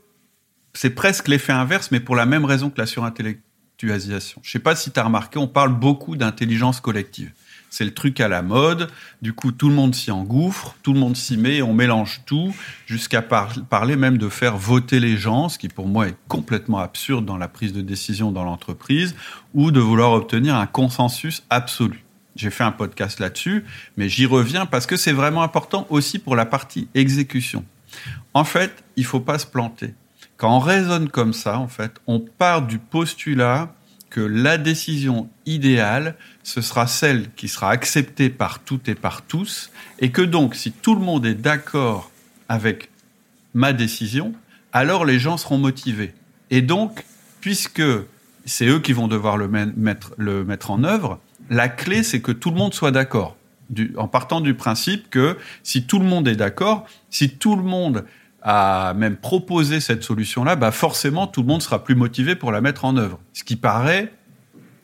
c'est 0.73 0.89
presque 0.89 1.27
l'effet 1.27 1.53
inverse, 1.53 1.91
mais 1.91 1.99
pour 1.99 2.15
la 2.15 2.25
même 2.25 2.45
raison 2.45 2.69
que 2.69 2.79
la 2.79 2.87
surintellectualisation. 2.87 4.41
Je 4.43 4.49
ne 4.49 4.51
sais 4.51 4.59
pas 4.59 4.75
si 4.75 4.91
tu 4.91 4.99
as 4.99 5.03
remarqué, 5.03 5.37
on 5.37 5.47
parle 5.47 5.77
beaucoup 5.77 6.15
d'intelligence 6.15 6.81
collective. 6.81 7.31
C'est 7.69 7.85
le 7.85 7.93
truc 7.93 8.19
à 8.19 8.27
la 8.27 8.41
mode. 8.41 8.89
Du 9.21 9.33
coup, 9.33 9.51
tout 9.51 9.69
le 9.69 9.75
monde 9.75 9.93
s'y 9.93 10.09
engouffre, 10.09 10.75
tout 10.81 10.93
le 10.93 10.99
monde 10.99 11.15
s'y 11.15 11.37
met, 11.37 11.61
on 11.61 11.73
mélange 11.73 12.21
tout, 12.25 12.55
jusqu'à 12.87 13.21
parler 13.21 13.95
même 13.95 14.17
de 14.17 14.27
faire 14.27 14.57
voter 14.57 14.99
les 14.99 15.17
gens, 15.17 15.49
ce 15.49 15.59
qui 15.59 15.67
pour 15.67 15.87
moi 15.87 16.07
est 16.07 16.15
complètement 16.27 16.79
absurde 16.79 17.25
dans 17.25 17.37
la 17.37 17.47
prise 17.47 17.73
de 17.73 17.81
décision 17.81 18.31
dans 18.31 18.43
l'entreprise, 18.43 19.15
ou 19.53 19.69
de 19.69 19.79
vouloir 19.79 20.13
obtenir 20.13 20.55
un 20.55 20.65
consensus 20.65 21.43
absolu. 21.51 22.03
J'ai 22.39 22.51
fait 22.51 22.63
un 22.63 22.71
podcast 22.71 23.19
là-dessus, 23.19 23.65
mais 23.97 24.07
j'y 24.07 24.25
reviens 24.25 24.65
parce 24.65 24.85
que 24.85 24.95
c'est 24.95 25.11
vraiment 25.11 25.43
important 25.43 25.85
aussi 25.89 26.19
pour 26.19 26.37
la 26.37 26.45
partie 26.45 26.87
exécution. 26.93 27.65
En 28.33 28.45
fait, 28.45 28.81
il 28.95 29.03
faut 29.03 29.19
pas 29.19 29.37
se 29.39 29.45
planter. 29.45 29.93
Quand 30.37 30.55
on 30.55 30.59
raisonne 30.59 31.09
comme 31.09 31.33
ça, 31.33 31.59
en 31.59 31.67
fait, 31.67 31.99
on 32.07 32.21
part 32.21 32.61
du 32.61 32.79
postulat 32.79 33.75
que 34.09 34.21
la 34.21 34.57
décision 34.57 35.29
idéale, 35.45 36.15
ce 36.43 36.61
sera 36.61 36.87
celle 36.87 37.29
qui 37.33 37.49
sera 37.49 37.71
acceptée 37.71 38.29
par 38.29 38.59
toutes 38.59 38.87
et 38.87 38.95
par 38.95 39.21
tous, 39.23 39.69
et 39.99 40.11
que 40.11 40.21
donc, 40.21 40.55
si 40.55 40.71
tout 40.71 40.95
le 40.95 41.01
monde 41.01 41.25
est 41.25 41.35
d'accord 41.35 42.09
avec 42.47 42.89
ma 43.53 43.73
décision, 43.73 44.33
alors 44.71 45.03
les 45.03 45.19
gens 45.19 45.35
seront 45.35 45.57
motivés. 45.57 46.13
Et 46.51 46.61
donc, 46.61 47.03
puisque 47.41 47.83
c'est 48.45 48.67
eux 48.67 48.79
qui 48.79 48.93
vont 48.93 49.09
devoir 49.09 49.35
le 49.35 49.49
mettre, 49.49 50.13
le 50.17 50.45
mettre 50.45 50.71
en 50.71 50.85
œuvre, 50.85 51.19
la 51.49 51.69
clé, 51.69 52.03
c'est 52.03 52.21
que 52.21 52.31
tout 52.31 52.51
le 52.51 52.57
monde 52.57 52.73
soit 52.73 52.91
d'accord. 52.91 53.35
En 53.97 54.07
partant 54.07 54.41
du 54.41 54.55
principe 54.55 55.09
que 55.09 55.37
si 55.63 55.83
tout 55.83 55.99
le 55.99 56.05
monde 56.05 56.27
est 56.27 56.35
d'accord, 56.35 56.85
si 57.09 57.29
tout 57.29 57.55
le 57.55 57.63
monde 57.63 58.05
a 58.41 58.93
même 58.95 59.17
proposé 59.17 59.79
cette 59.79 60.03
solution-là, 60.03 60.55
bah 60.55 60.71
forcément 60.71 61.27
tout 61.27 61.41
le 61.41 61.47
monde 61.47 61.61
sera 61.61 61.83
plus 61.83 61.95
motivé 61.95 62.35
pour 62.35 62.51
la 62.51 62.61
mettre 62.61 62.85
en 62.85 62.97
œuvre. 62.97 63.19
Ce 63.33 63.43
qui 63.43 63.55
paraît 63.55 64.11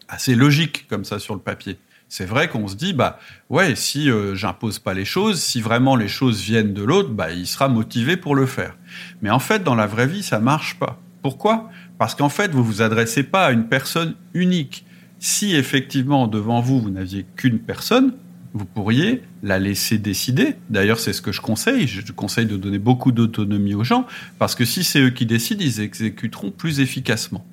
assez 0.07 0.36
logique 0.36 0.88
comme 0.88 1.05
ça 1.05 1.19
sur 1.19 1.34
le 1.34 1.39
papier. 1.39 1.79
C'est 2.07 2.25
vrai 2.25 2.48
qu'on 2.48 2.67
se 2.67 2.75
dit 2.75 2.93
bah 2.93 3.17
ouais 3.50 3.75
si 3.75 4.10
euh, 4.12 4.36
j'impose 4.36 4.77
pas 4.77 4.93
les 4.93 5.05
choses, 5.05 5.41
si 5.41 5.62
vraiment 5.62 5.95
les 5.95 6.07
choses 6.07 6.41
viennent 6.41 6.74
de 6.74 6.84
l'autre, 6.84 7.10
bah 7.10 7.31
il 7.31 7.48
sera 7.48 7.67
motivé 7.67 8.17
pour 8.17 8.36
le 8.36 8.45
faire. 8.45 8.77
Mais 9.22 9.31
en 9.31 9.39
fait 9.39 9.63
dans 9.63 9.75
la 9.75 9.88
vraie 9.88 10.07
vie 10.07 10.22
ça 10.22 10.39
marche 10.39 10.77
pas. 10.77 11.00
Pourquoi? 11.24 11.69
Parce 11.98 12.13
qu'en 12.13 12.29
fait 12.29 12.51
vous 12.51 12.63
vous 12.63 12.81
adressez 12.84 13.24
pas 13.24 13.45
à 13.48 13.51
une 13.51 13.67
personne 13.67 14.15
unique. 14.36 14.85
Si 15.27 15.55
effectivement 15.55 16.27
devant 16.27 16.62
vous, 16.62 16.79
vous 16.79 16.91
n'aviez 16.91 17.25
qu'une 17.36 17.58
personne, 17.58 18.13
vous 18.53 18.63
pourriez 18.63 19.24
la 19.41 19.58
laisser 19.58 19.98
décider. 19.98 20.53
D'ailleurs, 20.70 21.00
c'est 21.00 21.13
ce 21.13 21.22
que 21.24 21.32
je 21.32 21.41
conseille. 21.41 21.88
Je 21.88 22.12
conseille 22.12 22.46
de 22.46 22.58
donner 22.58 22.77
beaucoup 22.77 23.12
d'autonomie 23.12 23.74
aux 23.74 23.84
gens, 23.84 24.05
parce 24.38 24.53
que 24.53 24.65
si 24.65 24.84
c'est 24.84 25.00
eux 25.01 25.10
qui 25.10 25.25
décident, 25.25 25.63
ils 25.63 25.79
exécuteront 25.79 26.51
plus 26.51 26.79
efficacement. 26.79 27.44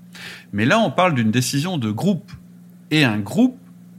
Mais 0.53 0.67
là, 0.67 0.79
on 0.81 0.91
parle 0.91 1.15
d'une 1.15 1.31
décision 1.31 1.79
de 1.79 1.91
groupe. 1.91 2.31
Et 2.91 3.05
un 3.05 3.19
groupe, 3.19 3.57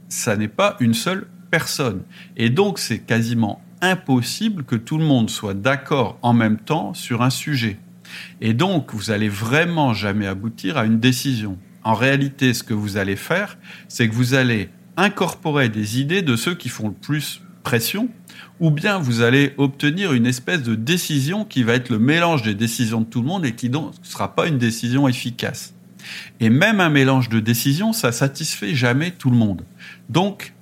ça 0.08 0.36
n'est 0.36 0.46
pas 0.46 0.76
une 0.78 0.94
seule 0.94 1.26
personne. 1.50 2.02
Et 2.36 2.50
donc, 2.50 2.78
c'est 2.78 3.00
quasiment 3.00 3.60
impossible 3.80 4.62
que 4.62 4.76
tout 4.76 4.98
le 4.98 5.04
monde 5.04 5.30
soit 5.30 5.54
d'accord 5.54 6.16
en 6.22 6.32
même 6.32 6.58
temps 6.58 6.94
sur 6.94 7.22
un 7.22 7.30
sujet. 7.30 7.80
Et 8.40 8.54
donc, 8.54 8.94
vous 8.94 9.10
allez 9.10 9.28
vraiment 9.28 9.94
jamais 9.94 10.28
aboutir 10.28 10.78
à 10.78 10.84
une 10.84 11.00
décision 11.00 11.58
en 11.84 11.94
réalité, 11.94 12.54
ce 12.54 12.62
que 12.62 12.74
vous 12.74 12.96
allez 12.96 13.16
faire, 13.16 13.58
c'est 13.88 14.08
que 14.08 14.14
vous 14.14 14.34
allez 14.34 14.70
incorporer 14.96 15.68
des 15.68 16.00
idées 16.00 16.22
de 16.22 16.36
ceux 16.36 16.54
qui 16.54 16.68
font 16.68 16.88
le 16.88 16.94
plus 16.94 17.42
pression, 17.62 18.08
ou 18.60 18.70
bien 18.70 18.98
vous 18.98 19.22
allez 19.22 19.54
obtenir 19.56 20.12
une 20.12 20.26
espèce 20.26 20.62
de 20.62 20.74
décision 20.74 21.44
qui 21.44 21.62
va 21.62 21.74
être 21.74 21.90
le 21.90 21.98
mélange 21.98 22.42
des 22.42 22.54
décisions 22.54 23.00
de 23.00 23.06
tout 23.06 23.20
le 23.20 23.26
monde 23.26 23.44
et 23.44 23.54
qui 23.54 23.70
ne 23.70 23.78
sera 24.02 24.34
pas 24.34 24.46
une 24.46 24.58
décision 24.58 25.08
efficace. 25.08 25.74
Et 26.40 26.50
même 26.50 26.80
un 26.80 26.90
mélange 26.90 27.28
de 27.28 27.40
décisions, 27.40 27.92
ça 27.92 28.12
satisfait 28.12 28.74
jamais 28.74 29.10
tout 29.10 29.30
le 29.30 29.36
monde. 29.36 29.62
Donc, 30.08 30.52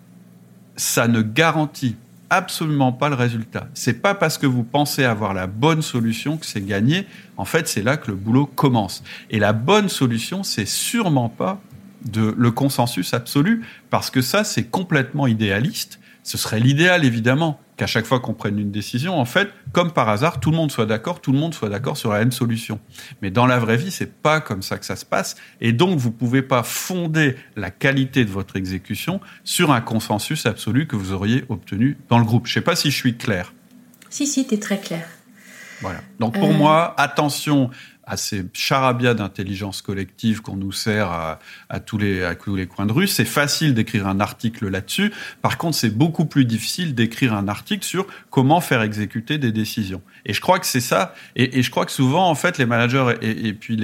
ça 0.76 1.09
ne 1.09 1.21
garantit 1.21 1.97
absolument 2.32 2.92
pas 2.92 3.10
le 3.10 3.14
résultat. 3.14 3.68
C'est 3.74 4.00
pas 4.00 4.14
parce 4.14 4.38
que 4.38 4.46
vous 4.46 4.64
pensez 4.64 5.04
avoir 5.04 5.34
la 5.34 5.46
bonne 5.46 5.82
solution 5.82 6.38
que 6.38 6.46
c'est 6.46 6.64
gagné. 6.64 7.06
En 7.36 7.44
fait, 7.44 7.68
c'est 7.68 7.82
là 7.82 7.98
que 7.98 8.10
le 8.10 8.16
boulot 8.16 8.46
commence. 8.46 9.04
Et 9.28 9.38
la 9.38 9.52
bonne 9.52 9.90
solution, 9.90 10.42
c'est 10.42 10.66
sûrement 10.66 11.28
pas 11.28 11.60
de 12.06 12.34
le 12.36 12.50
consensus 12.50 13.12
absolu, 13.14 13.64
parce 13.90 14.10
que 14.10 14.22
ça, 14.22 14.44
c'est 14.44 14.64
complètement 14.64 15.26
idéaliste. 15.26 16.00
Ce 16.23 16.38
serait 16.38 16.61
l'idéal, 16.61 17.05
évidemment, 17.05 17.59
qu'à 17.76 17.87
chaque 17.87 18.07
fois 18.07 18.21
qu'on 18.21 18.35
prenne 18.35 18.59
une 18.59 18.71
décision, 18.71 19.19
en 19.19 19.25
fait, 19.25 19.49
comme 19.73 19.93
par 19.93 20.09
hasard, 20.09 20.38
tout 20.38 20.52
le 20.52 20.57
monde 20.57 20.71
soit 20.71 20.87
d'accord, 20.87 21.21
tout 21.21 21.33
le 21.33 21.38
monde 21.38 21.52
soit 21.52 21.69
d'accord 21.69 21.97
sur 21.97 22.12
la 22.12 22.21
même 22.21 22.31
solution. 22.31 22.79
Mais 23.23 23.31
dans 23.31 23.47
la 23.47 23.59
vraie 23.59 23.76
vie, 23.76 23.91
c'est 23.91 24.12
pas 24.12 24.41
comme 24.41 24.62
ça 24.62 24.79
que 24.79 24.87
ça 24.87 24.95
se 24.95 25.05
passe. 25.05 25.35
Et 25.61 25.73
donc, 25.73 25.99
vous 25.99 26.12
pouvez 26.12 26.43
pas 26.43 26.62
fonder 26.62 27.37
la 27.57 27.71
qualité 27.71 28.25
de 28.25 28.31
votre 28.31 28.57
exécution 28.57 29.21
sur 29.43 29.73
un 29.73 29.81
consensus 29.81 30.47
absolu 30.47 30.87
que 30.87 30.95
vous 30.95 31.12
auriez 31.12 31.45
obtenu 31.49 31.99
dans 32.09 32.19
le 32.19 32.25
groupe. 32.25 32.47
Je 32.47 32.52
sais 32.52 32.61
pas 32.61 32.76
si 32.76 32.91
je 32.93 32.97
suis 32.97 33.17
clair. 33.17 33.52
Si, 34.09 34.26
si, 34.26 34.47
tu 34.47 34.55
es 34.55 34.59
très 34.59 34.79
clair. 34.79 35.07
Voilà. 35.81 36.00
Donc, 36.21 36.35
pour 36.35 36.50
euh. 36.50 36.55
moi, 36.55 36.95
attention 36.99 37.71
à 38.12 38.19
ces 38.19 38.45
charabia 38.52 39.14
d'intelligence 39.14 39.81
collective 39.81 40.42
qu'on 40.42 40.57
nous 40.57 40.71
sert 40.71 41.11
à, 41.11 41.81
tous 41.81 41.97
les, 41.97 42.37
coins 42.69 42.85
de 42.85 42.92
rue. 42.92 43.07
C'est 43.07 43.25
facile 43.25 43.73
d'écrire 43.73 44.07
un 44.07 44.21
article 44.21 44.69
là-dessus. 44.69 45.12
Par 45.40 45.57
contre, 45.57 45.78
c'est 45.78 45.97
beaucoup 45.97 46.26
plus 46.26 46.45
difficile 46.45 46.95
d'écrire 46.95 47.33
un 47.33 47.49
article 47.49 47.85
sur 47.87 48.07
comment 48.28 48.61
faire 48.61 48.83
exécuter 48.83 49.38
des 49.38 49.50
décisions. 49.50 50.02
Et 50.26 50.35
je 50.35 50.42
crois 50.42 50.59
que 50.59 50.66
c'est 50.66 50.81
ça. 50.81 51.14
Et, 51.37 51.62
je 51.62 51.71
crois 51.71 51.87
que 51.87 51.92
souvent, 51.92 52.28
en 52.28 52.35
fait, 52.35 52.59
les 52.59 52.66
managers 52.66 53.14
et, 53.23 53.54
puis 53.54 53.76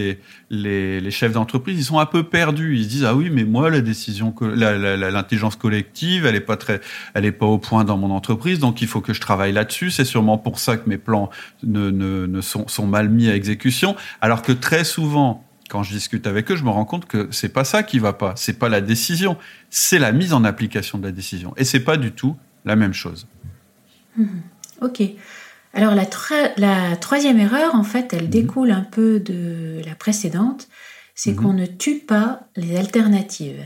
les, 0.50 1.10
chefs 1.10 1.32
d'entreprise, 1.32 1.78
ils 1.78 1.84
sont 1.84 1.98
un 1.98 2.06
peu 2.06 2.22
perdus. 2.22 2.76
Ils 2.76 2.84
se 2.84 2.88
disent 2.90 3.04
ah 3.04 3.14
oui, 3.14 3.30
mais 3.30 3.44
moi, 3.44 3.70
la 3.70 3.80
décision, 3.80 4.34
l'intelligence 4.42 5.56
collective, 5.56 6.26
elle 6.26 6.36
est 6.36 6.40
pas 6.40 6.58
très, 6.58 6.82
elle 7.14 7.24
est 7.24 7.32
pas 7.32 7.46
au 7.46 7.56
point 7.56 7.84
dans 7.84 7.96
mon 7.96 8.10
entreprise, 8.10 8.58
donc 8.58 8.82
il 8.82 8.88
faut 8.88 9.00
que 9.00 9.14
je 9.14 9.22
travaille 9.22 9.52
là-dessus. 9.52 9.90
C'est 9.90 10.04
sûrement 10.04 10.36
pour 10.36 10.58
ça 10.58 10.76
que 10.76 10.86
mes 10.86 10.98
plans 10.98 11.30
ne 11.62 12.40
sont, 12.42 12.68
sont 12.68 12.86
mal 12.86 13.08
mis 13.08 13.30
à 13.30 13.34
exécution. 13.34 13.96
Alors 14.20 14.42
que 14.42 14.52
très 14.52 14.84
souvent, 14.84 15.44
quand 15.68 15.82
je 15.82 15.92
discute 15.92 16.26
avec 16.26 16.50
eux, 16.50 16.56
je 16.56 16.64
me 16.64 16.70
rends 16.70 16.84
compte 16.84 17.06
que 17.06 17.28
c'est 17.30 17.50
pas 17.50 17.64
ça 17.64 17.82
qui 17.82 17.98
va 17.98 18.12
pas. 18.12 18.34
C'est 18.36 18.58
pas 18.58 18.68
la 18.68 18.80
décision, 18.80 19.36
c'est 19.70 19.98
la 19.98 20.12
mise 20.12 20.32
en 20.32 20.44
application 20.44 20.98
de 20.98 21.04
la 21.04 21.12
décision. 21.12 21.54
Et 21.56 21.64
c'est 21.64 21.80
pas 21.80 21.96
du 21.96 22.12
tout 22.12 22.36
la 22.64 22.76
même 22.76 22.94
chose. 22.94 23.26
Mhm. 24.16 24.42
Ok. 24.80 25.02
Alors 25.74 25.94
la, 25.94 26.06
troisième 26.96 27.38
erreur, 27.38 27.74
en 27.74 27.84
fait, 27.84 28.12
elle 28.12 28.24
mhm. 28.24 28.30
découle 28.30 28.70
un 28.70 28.82
peu 28.82 29.20
de 29.20 29.80
la 29.84 29.94
précédente, 29.94 30.68
c'est 31.14 31.32
mhm. 31.32 31.36
qu'on 31.36 31.52
ne 31.52 31.66
tue 31.66 31.98
pas 31.98 32.48
les 32.56 32.76
alternatives. 32.76 33.64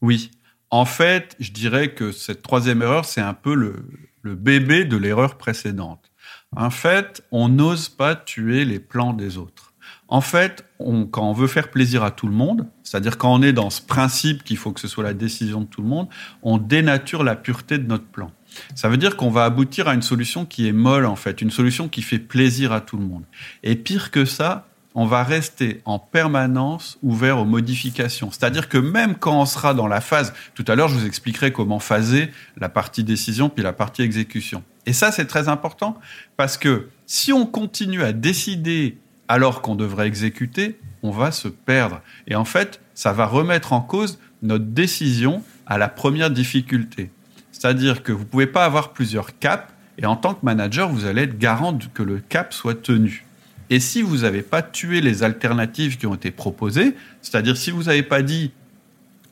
Oui. 0.00 0.30
En 0.70 0.84
fait, 0.84 1.34
je 1.40 1.50
dirais 1.50 1.94
que 1.94 2.12
cette 2.12 2.42
troisième 2.42 2.80
erreur, 2.80 3.04
c'est 3.04 3.20
un 3.20 3.34
peu 3.34 3.54
le, 3.54 3.84
le 4.22 4.36
bébé 4.36 4.84
de 4.84 4.96
l'erreur 4.96 5.36
précédente. 5.36 6.12
En 6.56 6.70
fait, 6.70 7.24
on 7.32 7.48
n'ose 7.48 7.88
pas 7.88 8.14
tuer 8.14 8.64
les 8.64 8.78
plans 8.78 9.12
des 9.12 9.36
autres. 9.36 9.69
En 10.10 10.20
fait, 10.20 10.64
quand 10.78 11.22
on 11.22 11.32
veut 11.32 11.46
faire 11.46 11.70
plaisir 11.70 12.02
à 12.02 12.10
tout 12.10 12.26
le 12.26 12.32
monde, 12.32 12.66
c'est-à-dire 12.82 13.16
quand 13.16 13.32
on 13.32 13.42
est 13.42 13.52
dans 13.52 13.70
ce 13.70 13.80
principe 13.80 14.42
qu'il 14.42 14.56
faut 14.56 14.72
que 14.72 14.80
ce 14.80 14.88
soit 14.88 15.04
la 15.04 15.14
décision 15.14 15.60
de 15.60 15.66
tout 15.66 15.82
le 15.82 15.88
monde, 15.88 16.08
on 16.42 16.58
dénature 16.58 17.22
la 17.22 17.36
pureté 17.36 17.78
de 17.78 17.86
notre 17.86 18.06
plan. 18.06 18.32
Ça 18.74 18.88
veut 18.88 18.96
dire 18.96 19.16
qu'on 19.16 19.30
va 19.30 19.44
aboutir 19.44 19.86
à 19.86 19.94
une 19.94 20.02
solution 20.02 20.44
qui 20.44 20.66
est 20.66 20.72
molle, 20.72 21.06
en 21.06 21.14
fait, 21.14 21.40
une 21.40 21.52
solution 21.52 21.88
qui 21.88 22.02
fait 22.02 22.18
plaisir 22.18 22.72
à 22.72 22.80
tout 22.80 22.96
le 22.96 23.04
monde. 23.04 23.22
Et 23.62 23.76
pire 23.76 24.10
que 24.10 24.24
ça, 24.24 24.66
on 24.96 25.06
va 25.06 25.22
rester 25.22 25.80
en 25.84 26.00
permanence 26.00 26.98
ouvert 27.02 27.38
aux 27.38 27.44
modifications. 27.44 28.32
C'est-à-dire 28.32 28.68
que 28.68 28.78
même 28.78 29.14
quand 29.14 29.40
on 29.40 29.46
sera 29.46 29.74
dans 29.74 29.86
la 29.86 30.00
phase, 30.00 30.34
tout 30.54 30.64
à 30.66 30.74
l'heure 30.74 30.88
je 30.88 30.96
vous 30.96 31.06
expliquerai 31.06 31.52
comment 31.52 31.78
phaser 31.78 32.30
la 32.56 32.68
partie 32.68 33.04
décision 33.04 33.48
puis 33.48 33.62
la 33.62 33.72
partie 33.72 34.02
exécution. 34.02 34.64
Et 34.86 34.92
ça 34.92 35.12
c'est 35.12 35.26
très 35.26 35.48
important 35.48 35.96
parce 36.36 36.58
que 36.58 36.88
si 37.06 37.32
on 37.32 37.46
continue 37.46 38.02
à 38.02 38.12
décider 38.12 38.98
alors 39.30 39.62
qu'on 39.62 39.76
devrait 39.76 40.08
exécuter, 40.08 40.76
on 41.04 41.12
va 41.12 41.30
se 41.30 41.46
perdre. 41.46 42.00
Et 42.26 42.34
en 42.34 42.44
fait, 42.44 42.80
ça 42.94 43.12
va 43.12 43.26
remettre 43.26 43.72
en 43.72 43.80
cause 43.80 44.18
notre 44.42 44.64
décision 44.64 45.44
à 45.66 45.78
la 45.78 45.88
première 45.88 46.32
difficulté. 46.32 47.12
C'est-à-dire 47.52 48.02
que 48.02 48.10
vous 48.10 48.24
ne 48.24 48.24
pouvez 48.24 48.48
pas 48.48 48.64
avoir 48.64 48.92
plusieurs 48.92 49.38
caps 49.38 49.72
et 49.98 50.06
en 50.06 50.16
tant 50.16 50.34
que 50.34 50.44
manager, 50.44 50.88
vous 50.88 51.04
allez 51.04 51.22
être 51.22 51.38
garant 51.38 51.78
que 51.94 52.02
le 52.02 52.18
cap 52.18 52.52
soit 52.52 52.82
tenu. 52.82 53.24
Et 53.70 53.78
si 53.78 54.02
vous 54.02 54.18
n'avez 54.18 54.42
pas 54.42 54.62
tué 54.62 55.00
les 55.00 55.22
alternatives 55.22 55.96
qui 55.96 56.08
ont 56.08 56.16
été 56.16 56.32
proposées, 56.32 56.96
c'est-à-dire 57.22 57.56
si 57.56 57.70
vous 57.70 57.84
n'avez 57.84 58.02
pas 58.02 58.22
dit 58.22 58.50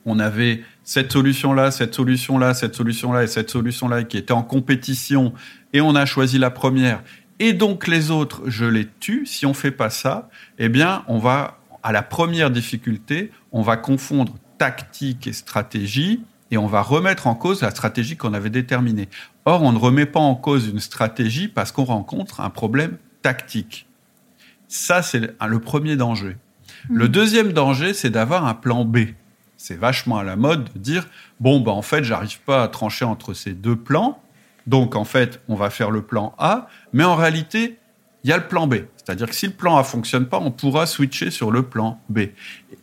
on 0.05 0.17
avait 0.19 0.63
cette 0.85 1.11
solution-là, 1.11 1.71
cette 1.71 1.93
solution-là, 1.93 2.53
cette 2.53 2.73
solution-là 2.73 3.23
et 3.23 3.27
cette 3.27 3.49
solution-là 3.49 4.05
qui 4.05 4.17
étaient 4.17 4.31
en 4.31 4.43
compétition 4.43 5.33
et 5.73 5.81
on 5.81 5.93
a 5.93 6.05
choisi 6.05 6.37
la 6.37 6.51
première 6.51 7.03
et 7.39 7.53
donc 7.53 7.87
les 7.87 8.11
autres, 8.11 8.41
je 8.45 8.65
les 8.65 8.87
tue. 8.99 9.25
Si 9.25 9.45
on 9.45 9.53
fait 9.53 9.71
pas 9.71 9.89
ça, 9.89 10.29
eh 10.57 10.69
bien, 10.69 11.03
on 11.07 11.19
va 11.19 11.57
à 11.83 11.91
la 11.91 12.01
première 12.01 12.51
difficulté, 12.51 13.31
on 13.51 13.61
va 13.61 13.77
confondre 13.77 14.35
tactique 14.57 15.27
et 15.27 15.33
stratégie 15.33 16.21
et 16.51 16.57
on 16.57 16.67
va 16.67 16.81
remettre 16.81 17.27
en 17.27 17.35
cause 17.35 17.61
la 17.61 17.71
stratégie 17.71 18.17
qu'on 18.17 18.33
avait 18.33 18.49
déterminée. 18.49 19.07
Or, 19.45 19.63
on 19.63 19.71
ne 19.71 19.77
remet 19.77 20.05
pas 20.05 20.19
en 20.19 20.35
cause 20.35 20.67
une 20.67 20.79
stratégie 20.79 21.47
parce 21.47 21.71
qu'on 21.71 21.85
rencontre 21.85 22.41
un 22.41 22.49
problème 22.49 22.97
tactique. 23.21 23.87
Ça, 24.67 25.01
c'est 25.01 25.19
le 25.19 25.59
premier 25.59 25.95
danger. 25.95 26.35
Le 26.89 27.05
mmh. 27.05 27.09
deuxième 27.09 27.53
danger, 27.53 27.93
c'est 27.93 28.09
d'avoir 28.09 28.45
un 28.45 28.53
plan 28.53 28.85
B. 28.85 28.99
C'est 29.57 29.75
vachement 29.75 30.17
à 30.17 30.23
la 30.23 30.35
mode 30.35 30.69
de 30.73 30.79
dire 30.79 31.07
bon, 31.39 31.59
ben, 31.59 31.71
en 31.71 31.81
fait, 31.81 32.03
j'arrive 32.03 32.39
pas 32.41 32.63
à 32.63 32.67
trancher 32.67 33.05
entre 33.05 33.33
ces 33.33 33.53
deux 33.53 33.75
plans. 33.75 34.21
Donc, 34.69 34.95
en 34.95 35.03
fait, 35.03 35.41
on 35.47 35.55
va 35.55 35.71
faire 35.71 35.89
le 35.89 36.03
plan 36.03 36.35
A, 36.37 36.67
mais 36.93 37.03
en 37.03 37.15
réalité, 37.15 37.79
il 38.23 38.29
y 38.29 38.33
a 38.33 38.37
le 38.37 38.47
plan 38.47 38.67
B. 38.67 38.75
C'est-à-dire 38.97 39.27
que 39.27 39.33
si 39.33 39.47
le 39.47 39.53
plan 39.53 39.77
A 39.77 39.83
fonctionne 39.83 40.27
pas, 40.27 40.37
on 40.37 40.51
pourra 40.51 40.85
switcher 40.85 41.31
sur 41.31 41.49
le 41.49 41.63
plan 41.63 41.99
B. 42.07 42.19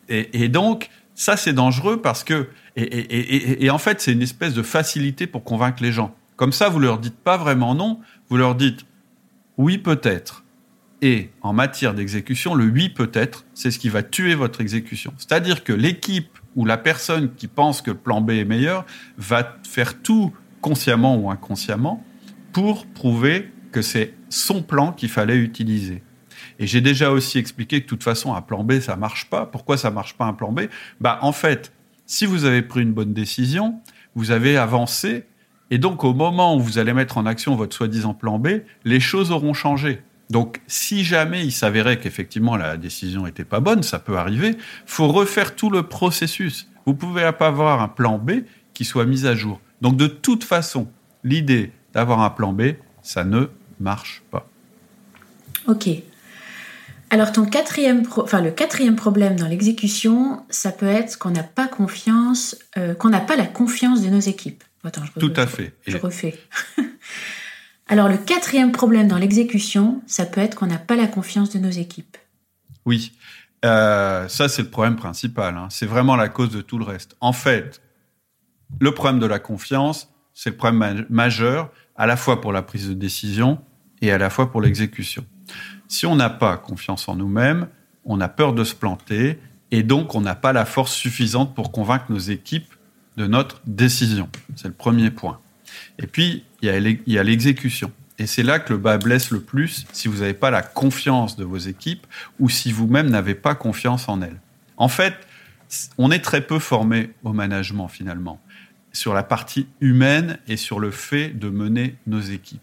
Et, 0.09 0.49
donc, 0.49 0.91
ça, 1.15 1.37
c'est 1.37 1.53
dangereux 1.53 2.03
parce 2.03 2.25
que, 2.25 2.49
et, 2.75 3.71
en 3.71 3.79
fait, 3.79 4.01
c'est 4.01 4.13
une 4.13 4.23
espèce 4.23 4.53
de 4.53 4.65
facilité 4.65 5.29
pour 5.29 5.45
convaincre 5.45 5.81
les 5.81 5.93
gens. 5.93 6.13
Comme 6.35 6.51
ça, 6.51 6.69
vous 6.69 6.81
leur 6.81 6.99
dites 6.99 7.17
pas 7.17 7.37
vraiment 7.37 7.77
non, 7.77 8.01
vous 8.31 8.37
leur 8.37 8.57
dites 8.57 8.85
oui, 9.57 9.79
peut-être. 9.79 10.43
Et 11.03 11.31
en 11.41 11.53
matière 11.53 11.95
d'exécution, 11.95 12.57
le 12.57 12.65
oui, 12.65 12.89
peut-être, 12.89 13.45
c'est 13.55 13.71
ce 13.71 13.79
qui 13.79 13.91
va 13.91 14.03
tuer 14.03 14.35
votre 14.35 14.61
exécution. 14.61 15.13
C'est-à-dire 15.19 15.63
que 15.63 15.73
l'équipe 15.73 16.37
ou 16.57 16.65
la 16.65 16.79
personne 16.79 17.33
qui 17.37 17.47
pense 17.47 17.81
que 17.81 17.93
le 17.93 17.97
plan 17.97 18.21
B 18.21 18.31
est 18.31 18.45
meilleur 18.45 18.85
va 19.19 19.57
faire 19.63 20.03
tout 20.03 20.33
consciemment 20.67 21.17
ou 21.17 21.31
inconsciemment, 21.31 22.03
pour 22.53 22.87
prouver 22.87 23.53
que 23.71 23.83
c'est 23.83 24.15
son 24.31 24.63
plan 24.63 24.91
qu'il 24.91 25.09
fallait 25.09 25.37
utiliser. 25.37 26.03
Et 26.59 26.67
j'ai 26.67 26.81
déjà 26.81 27.13
aussi 27.13 27.39
expliqué 27.39 27.79
que 27.79 27.85
de 27.85 27.89
toute 27.89 28.03
façon, 28.03 28.35
un 28.35 28.43
plan 28.43 28.65
B, 28.65 28.81
ça 28.81 28.97
marche 28.97 29.31
pas. 29.31 29.47
Pourquoi 29.47 29.77
ça 29.77 29.93
marche 29.93 30.15
pas 30.15 30.25
un 30.25 30.33
plan 30.33 30.51
B? 30.51 30.63
Bah, 31.01 31.21
en 31.23 31.31
fait, 31.31 31.73
si 32.05 32.27
vous 32.27 32.47
avez 32.47 32.63
pris 32.63 32.83
une 32.83 32.93
bonne 32.93 33.13
décision, 33.13 33.81
vous 34.17 34.33
avez 34.33 34.57
avancé, 34.57 35.27
et 35.71 35.79
donc 35.79 36.03
au 36.03 36.15
moment 36.15 36.57
où 36.57 36.61
vous 36.61 36.79
allez 36.79 36.95
mettre 36.95 37.17
en 37.17 37.27
action 37.27 37.55
votre 37.55 37.77
soi-disant 37.77 38.15
plan 38.15 38.41
B, 38.41 38.63
les 38.85 38.99
choses 38.99 39.31
auront 39.31 39.55
changé. 39.55 40.03
Donc, 40.31 40.61
si 40.67 41.05
jamais 41.05 41.45
il 41.45 41.53
s'avérait 41.53 42.01
qu'effectivement 42.01 42.57
la 42.57 42.77
décision 42.77 43.27
n'était 43.27 43.45
pas 43.45 43.61
bonne, 43.61 43.85
ça 43.85 44.01
peut 44.01 44.19
arriver, 44.19 44.57
faut 44.85 45.07
refaire 45.07 45.55
tout 45.55 45.71
le 45.71 45.85
processus. 45.85 46.69
Vous 46.87 46.95
pouvez 46.95 47.31
pas 47.39 47.47
avoir 47.47 47.83
un 47.83 47.89
plan 47.89 48.19
B 48.19 48.43
qui 48.75 48.85
soit 48.85 49.07
mis 49.07 49.27
à 49.27 49.37
jour. 49.37 49.61
Donc 49.81 49.97
de 49.97 50.07
toute 50.07 50.45
façon, 50.45 50.89
l'idée 51.25 51.73
d'avoir 51.93 52.21
un 52.21 52.31
plan 52.31 52.53
B, 52.53 52.75
ça 53.03 53.25
ne 53.25 53.47
marche 53.81 54.23
pas. 54.31 54.49
Ok. 55.67 55.89
Alors 57.11 57.33
ton 57.33 57.45
quatrième, 57.45 58.03
enfin 58.17 58.41
le 58.41 58.51
quatrième 58.51 58.97
problème 58.97 59.37
dans 59.37 59.47
l'exécution, 59.47 60.43
ça 60.51 60.73
peut 60.73 60.87
être 60.87 61.19
qu'on 61.19 61.31
n'a 61.31 61.45
pas 61.45 61.69
confiance, 61.69 62.57
euh, 62.77 62.95
qu'on 62.95 63.11
n'a 63.11 63.21
pas 63.21 63.37
la 63.37 63.47
confiance 63.47 64.03
de 64.03 64.09
nos 64.09 64.21
équipes. 64.21 64.65
Tout 65.19 65.33
à 65.37 65.47
fait. 65.47 65.75
Je 65.87 65.97
refais. 65.97 66.39
Alors 67.89 68.09
le 68.09 68.17
quatrième 68.17 68.73
problème 68.73 69.09
dans 69.09 69.19
l'exécution, 69.19 70.03
ça 70.07 70.27
peut 70.27 70.41
être 70.41 70.57
qu'on 70.57 70.67
n'a 70.67 70.79
pas 70.79 70.97
la 70.97 71.07
confiance 71.07 71.51
de 71.51 71.59
nos 71.59 71.71
équipes. 71.71 72.17
Oui, 72.85 73.13
euh, 73.65 74.29
ça 74.29 74.49
c'est 74.49 74.63
le 74.63 74.71
problème 74.71 74.97
principal. 74.97 75.57
Hein. 75.57 75.69
C'est 75.71 75.87
vraiment 75.87 76.17
la 76.17 76.29
cause 76.29 76.51
de 76.51 76.61
tout 76.61 76.79
le 76.79 76.85
reste. 76.85 77.17
En 77.21 77.33
fait, 77.33 77.81
le 78.81 78.93
problème 78.93 79.21
de 79.21 79.27
la 79.27 79.39
confiance, 79.39 80.13
c'est 80.35 80.51
le 80.51 80.57
problème 80.57 81.07
majeur, 81.09 81.71
à 81.97 82.07
la 82.07 82.17
fois 82.17 82.41
pour 82.41 82.53
la 82.53 82.63
prise 82.63 82.89
de 82.89 82.95
décision 82.95 83.59
et 84.03 84.13
à 84.13 84.19
la 84.19 84.31
fois 84.31 84.51
pour 84.51 84.61
l'exécution. 84.61 85.25
Si 85.89 86.05
on 86.07 86.17
n'a 86.17 86.31
pas 86.31 86.57
confiance 86.57 87.09
en 87.09 87.17
nous-mêmes, 87.17 87.69
on 88.05 88.21
a 88.21 88.29
peur 88.29 88.53
de 88.53 88.65
se 88.65 88.75
planter 88.75 89.39
et 89.71 89.83
donc 89.83 90.15
on 90.15 90.21
n'a 90.21 90.35
pas 90.35 90.53
la 90.53 90.65
force 90.65 90.93
suffisante 90.93 91.55
pour 91.55 91.73
convaincre 91.73 92.07
nos 92.11 92.19
équipes 92.19 92.73
de 93.17 93.27
notre 93.27 93.63
décision. 93.67 94.29
C'est 94.57 94.69
le 94.69 94.75
premier 94.75 95.11
point. 95.11 95.41
Et 95.99 96.07
puis, 96.07 96.45
il 96.63 97.03
y 97.07 97.19
a 97.19 97.23
l'exécution. 97.23 97.91
Et 98.19 98.27
c'est 98.27 98.43
là 98.43 98.59
que 98.59 98.73
le 98.73 98.79
bas 98.79 98.99
blesse 98.99 99.31
le 99.31 99.41
plus 99.41 99.87
si 99.93 100.09
vous 100.09 100.19
n'avez 100.19 100.35
pas 100.35 100.51
la 100.51 100.63
confiance 100.63 101.37
de 101.37 101.45
vos 101.45 101.59
équipes 101.59 102.07
ou 102.39 102.49
si 102.49 102.73
vous-même 102.73 103.11
n'avez 103.11 103.35
pas 103.35 103.55
confiance 103.55 104.09
en 104.09 104.23
elles. 104.23 104.41
En 104.77 104.89
fait, 104.89 105.15
on 105.99 106.11
est 106.11 106.21
très 106.21 106.41
peu 106.41 106.59
formé 106.59 107.11
au 107.25 107.33
management 107.33 107.89
finalement, 107.89 108.41
sur 108.97 109.15
la 109.15 109.23
partie 109.23 109.67
humaine 109.81 110.39
et 110.49 110.57
sur 110.57 110.81
le 110.81 110.91
fait 110.91 111.29
de 111.29 111.49
mener 111.49 111.97
nos 112.07 112.21
équipes. 112.21 112.61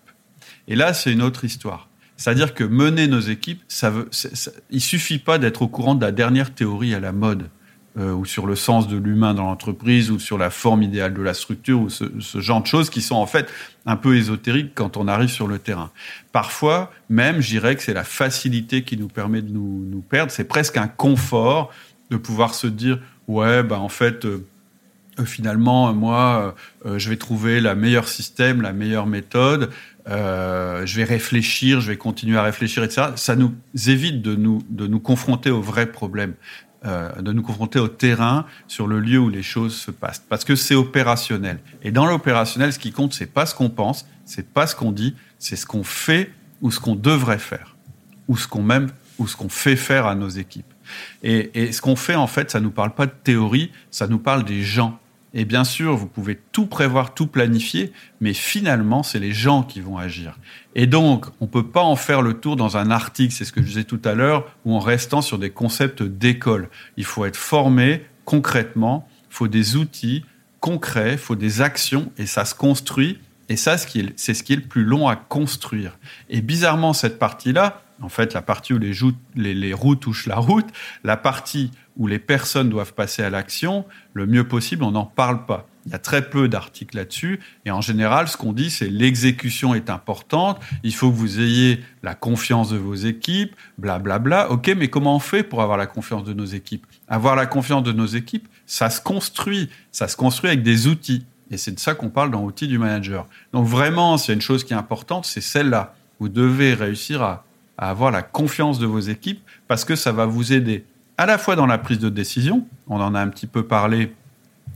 Et 0.67 0.75
là, 0.75 0.93
c'est 0.93 1.11
une 1.11 1.21
autre 1.21 1.45
histoire. 1.45 1.89
C'est-à-dire 2.17 2.53
que 2.53 2.63
mener 2.63 3.07
nos 3.07 3.19
équipes, 3.19 3.61
ça 3.67 3.89
veut, 3.89 4.09
il 4.69 4.81
suffit 4.81 5.19
pas 5.19 5.37
d'être 5.37 5.61
au 5.61 5.67
courant 5.67 5.95
de 5.95 6.05
la 6.05 6.11
dernière 6.11 6.53
théorie 6.53 6.93
à 6.93 6.99
la 6.99 7.11
mode. 7.11 7.49
Euh, 7.95 8.11
ou 8.11 8.25
sur 8.25 8.47
le 8.47 8.55
sens 8.55 8.87
de 8.87 8.97
l'humain 8.97 9.35
dans 9.35 9.43
l'entreprise, 9.43 10.09
ou 10.09 10.17
sur 10.17 10.39
la 10.39 10.49
forme 10.49 10.81
idéale 10.81 11.13
de 11.13 11.21
la 11.21 11.35
structure, 11.35 11.79
ou 11.79 11.89
ce, 11.91 12.09
genre 12.39 12.59
de 12.59 12.65
choses 12.65 12.89
qui 12.89 13.03
sont 13.03 13.13
en 13.13 13.27
fait 13.27 13.47
un 13.85 13.97
peu 13.97 14.17
ésotériques 14.17 14.71
quand 14.73 14.97
on 14.97 15.07
arrive 15.07 15.29
sur 15.29 15.47
le 15.47 15.59
terrain. 15.59 15.91
Parfois, 16.31 16.91
même, 17.09 17.39
je 17.39 17.49
dirais 17.49 17.75
que 17.75 17.83
c'est 17.83 17.93
la 17.93 18.03
facilité 18.03 18.81
qui 18.81 18.97
nous 18.97 19.09
permet 19.09 19.43
de 19.43 19.51
nous, 19.51 20.03
perdre. 20.09 20.31
C'est 20.31 20.45
presque 20.45 20.77
un 20.77 20.87
confort 20.87 21.71
de 22.09 22.17
pouvoir 22.17 22.55
se 22.55 22.65
dire, 22.65 22.97
ouais, 23.27 23.61
bah 23.61 23.79
en 23.79 23.89
fait, 23.89 24.25
euh, 24.25 24.43
finalement, 25.25 25.93
moi, 25.93 26.55
je 26.85 27.09
vais 27.09 27.17
trouver 27.17 27.61
la 27.61 27.75
meilleure 27.75 28.07
système, 28.07 28.61
la 28.61 28.73
meilleure 28.73 29.05
méthode. 29.05 29.69
je 30.07 30.95
vais 30.95 31.03
réfléchir, 31.03 31.81
je 31.81 31.89
vais 31.89 31.97
continuer 31.97 32.37
à 32.37 32.43
réfléchir, 32.43 32.83
etc. 32.83 33.09
Ça 33.15 33.35
nous 33.35 33.53
évite 33.87 34.21
de 34.21 34.35
nous, 34.35 34.63
de 34.69 34.87
nous 34.87 34.99
confronter 34.99 35.51
aux 35.51 35.61
vrais 35.61 35.91
problèmes. 35.91 36.33
Euh, 36.85 37.21
de 37.21 37.31
nous 37.31 37.43
confronter 37.43 37.79
au 37.79 37.87
terrain, 37.87 38.45
sur 38.67 38.87
le 38.87 38.99
lieu 38.99 39.17
où 39.17 39.29
les 39.29 39.41
choses 39.41 39.73
se 39.73 39.89
passent, 39.89 40.21
parce 40.27 40.43
que 40.43 40.53
c'est 40.57 40.75
opérationnel. 40.75 41.59
Et 41.81 41.91
dans 41.91 42.05
l'opérationnel, 42.05 42.73
ce 42.73 42.79
qui 42.79 42.91
compte, 42.91 43.13
c'est 43.13 43.31
pas 43.31 43.45
ce 43.45 43.55
qu'on 43.55 43.69
pense, 43.69 44.05
c'est 44.25 44.49
pas 44.49 44.67
ce 44.67 44.75
qu'on 44.75 44.91
dit, 44.91 45.15
c'est 45.39 45.55
ce 45.55 45.65
qu'on 45.65 45.85
fait 45.85 46.33
ou 46.61 46.71
ce 46.71 46.81
qu'on 46.81 46.95
devrait 46.95 47.39
faire, 47.39 47.77
ou 48.27 48.35
ce 48.35 48.49
qu'on 48.49 48.63
même 48.63 48.89
ou 49.17 49.29
ce 49.29 49.37
qu'on 49.37 49.47
fait 49.47 49.77
faire 49.77 50.07
à 50.07 50.15
nos 50.15 50.27
équipes. 50.27 50.73
Et, 51.21 51.51
et 51.53 51.71
ce 51.71 51.81
qu'on 51.81 51.95
fait, 51.95 52.15
en 52.15 52.27
fait, 52.27 52.51
ça 52.51 52.59
nous 52.59 52.71
parle 52.71 52.93
pas 52.93 53.05
de 53.05 53.13
théorie, 53.23 53.71
ça 53.89 54.07
nous 54.07 54.19
parle 54.19 54.43
des 54.43 54.61
gens. 54.61 54.99
Et 55.33 55.45
bien 55.45 55.63
sûr, 55.63 55.95
vous 55.95 56.07
pouvez 56.07 56.39
tout 56.51 56.67
prévoir, 56.67 57.13
tout 57.13 57.25
planifier, 57.25 57.91
mais 58.21 58.33
finalement, 58.33 59.01
c'est 59.01 59.19
les 59.19 59.31
gens 59.31 59.63
qui 59.63 59.81
vont 59.81 59.97
agir. 59.97 60.37
Et 60.75 60.85
donc, 60.85 61.25
on 61.41 61.47
peut 61.47 61.67
pas 61.67 61.81
en 61.81 61.95
faire 61.95 62.21
le 62.21 62.35
tour 62.35 62.55
dans 62.55 62.77
un 62.77 62.91
article, 62.91 63.33
c'est 63.33 63.45
ce 63.45 63.51
que 63.51 63.61
je 63.61 63.67
disais 63.67 63.83
tout 63.83 64.01
à 64.05 64.13
l'heure, 64.13 64.55
ou 64.65 64.75
en 64.75 64.79
restant 64.79 65.21
sur 65.21 65.39
des 65.39 65.49
concepts 65.49 66.03
d'école. 66.03 66.69
Il 66.97 67.05
faut 67.05 67.25
être 67.25 67.37
formé 67.37 68.05
concrètement, 68.25 69.07
il 69.29 69.35
faut 69.35 69.47
des 69.47 69.75
outils 69.75 70.23
concrets, 70.59 71.13
il 71.13 71.17
faut 71.17 71.35
des 71.35 71.61
actions, 71.61 72.11
et 72.17 72.25
ça 72.25 72.45
se 72.45 72.55
construit. 72.55 73.19
Et 73.49 73.57
ça, 73.57 73.77
c'est 73.77 74.33
ce 74.33 74.43
qui 74.43 74.53
est 74.53 74.57
le 74.57 74.61
plus 74.61 74.85
long 74.85 75.07
à 75.07 75.15
construire. 75.15 75.97
Et 76.29 76.41
bizarrement, 76.41 76.93
cette 76.93 77.19
partie-là, 77.19 77.82
en 78.01 78.09
fait, 78.09 78.33
la 78.33 78.41
partie 78.41 78.73
où 78.73 78.79
les, 78.79 79.53
les, 79.53 79.73
roues 79.73 79.95
touchent 79.95 80.25
la 80.25 80.37
route, 80.37 80.67
la 81.03 81.17
partie 81.17 81.71
où 81.95 82.07
les 82.07 82.19
personnes 82.19 82.69
doivent 82.69 82.93
passer 82.93 83.23
à 83.23 83.29
l'action, 83.29 83.85
le 84.13 84.25
mieux 84.25 84.47
possible, 84.47 84.83
on 84.83 84.91
n'en 84.91 85.05
parle 85.05 85.45
pas. 85.45 85.67
Il 85.85 85.91
y 85.91 85.95
a 85.95 85.99
très 85.99 86.29
peu 86.29 86.47
d'articles 86.47 86.95
là-dessus. 86.95 87.41
Et 87.65 87.71
en 87.71 87.81
général, 87.81 88.27
ce 88.29 88.37
qu'on 88.37 88.53
dit, 88.53 88.69
c'est 88.69 88.87
l'exécution 88.87 89.75
est 89.75 89.89
importante. 89.89 90.59
Il 90.83 90.93
faut 90.93 91.11
que 91.11 91.15
vous 91.15 91.41
ayez 91.41 91.81
la 92.03 92.15
confiance 92.15 92.69
de 92.69 92.77
vos 92.77 92.95
équipes, 92.95 93.53
blablabla. 93.77 94.19
Bla, 94.19 94.45
bla. 94.45 94.51
OK, 94.51 94.71
mais 94.77 94.87
comment 94.87 95.15
on 95.17 95.19
fait 95.19 95.43
pour 95.43 95.61
avoir 95.61 95.77
la 95.77 95.87
confiance 95.87 96.23
de 96.23 96.33
nos 96.33 96.45
équipes? 96.45 96.85
Avoir 97.09 97.35
la 97.35 97.45
confiance 97.45 97.83
de 97.83 97.91
nos 97.91 98.05
équipes, 98.05 98.47
ça 98.65 98.89
se 98.89 99.01
construit. 99.01 99.69
Ça 99.91 100.07
se 100.07 100.15
construit 100.15 100.49
avec 100.49 100.63
des 100.63 100.87
outils. 100.87 101.25
Et 101.51 101.57
c'est 101.57 101.71
de 101.71 101.79
ça 101.79 101.93
qu'on 101.95 102.09
parle 102.09 102.31
dans 102.31 102.43
outils 102.43 102.67
du 102.67 102.77
manager. 102.77 103.27
Donc 103.51 103.67
vraiment, 103.67 104.17
s'il 104.17 104.29
y 104.29 104.31
a 104.31 104.35
une 104.35 104.41
chose 104.41 104.63
qui 104.63 104.73
est 104.73 104.77
importante, 104.77 105.25
c'est 105.25 105.41
celle-là. 105.41 105.93
Vous 106.19 106.29
devez 106.29 106.73
réussir 106.73 107.21
à 107.21 107.45
avoir 107.77 108.11
la 108.11 108.21
confiance 108.21 108.79
de 108.79 108.85
vos 108.85 108.99
équipes 108.99 109.41
parce 109.67 109.85
que 109.85 109.95
ça 109.95 110.11
va 110.11 110.25
vous 110.25 110.53
aider 110.53 110.85
à 111.17 111.25
la 111.25 111.37
fois 111.37 111.55
dans 111.55 111.65
la 111.65 111.77
prise 111.77 111.99
de 111.99 112.09
décision, 112.09 112.65
on 112.87 112.99
en 112.99 113.15
a 113.15 113.19
un 113.19 113.27
petit 113.29 113.47
peu 113.47 113.63
parlé 113.63 114.13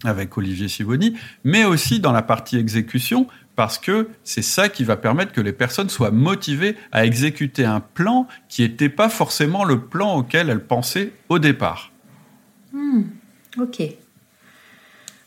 avec 0.03 0.37
Olivier 0.37 0.67
Sivoni, 0.67 1.17
mais 1.43 1.65
aussi 1.65 1.99
dans 1.99 2.11
la 2.11 2.21
partie 2.21 2.57
exécution, 2.57 3.27
parce 3.55 3.79
que 3.79 4.09
c'est 4.23 4.43
ça 4.43 4.69
qui 4.69 4.83
va 4.83 4.95
permettre 4.97 5.31
que 5.31 5.41
les 5.41 5.53
personnes 5.53 5.89
soient 5.89 6.11
motivées 6.11 6.77
à 6.91 7.05
exécuter 7.05 7.65
un 7.65 7.79
plan 7.79 8.27
qui 8.49 8.61
n'était 8.61 8.89
pas 8.89 9.09
forcément 9.09 9.63
le 9.63 9.79
plan 9.79 10.15
auquel 10.15 10.49
elles 10.49 10.63
pensaient 10.63 11.13
au 11.29 11.39
départ. 11.39 11.91
Hmm, 12.71 13.01
ok. 13.59 13.81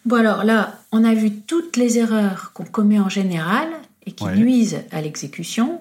Bon 0.04 0.16
alors 0.16 0.44
là, 0.44 0.78
on 0.92 1.04
a 1.04 1.12
vu 1.12 1.32
toutes 1.32 1.76
les 1.76 1.98
erreurs 1.98 2.52
qu'on 2.54 2.64
commet 2.64 3.00
en 3.00 3.08
général 3.08 3.68
et 4.06 4.12
qui 4.12 4.26
nuisent 4.26 4.84
à 4.92 5.00
l'exécution. 5.00 5.80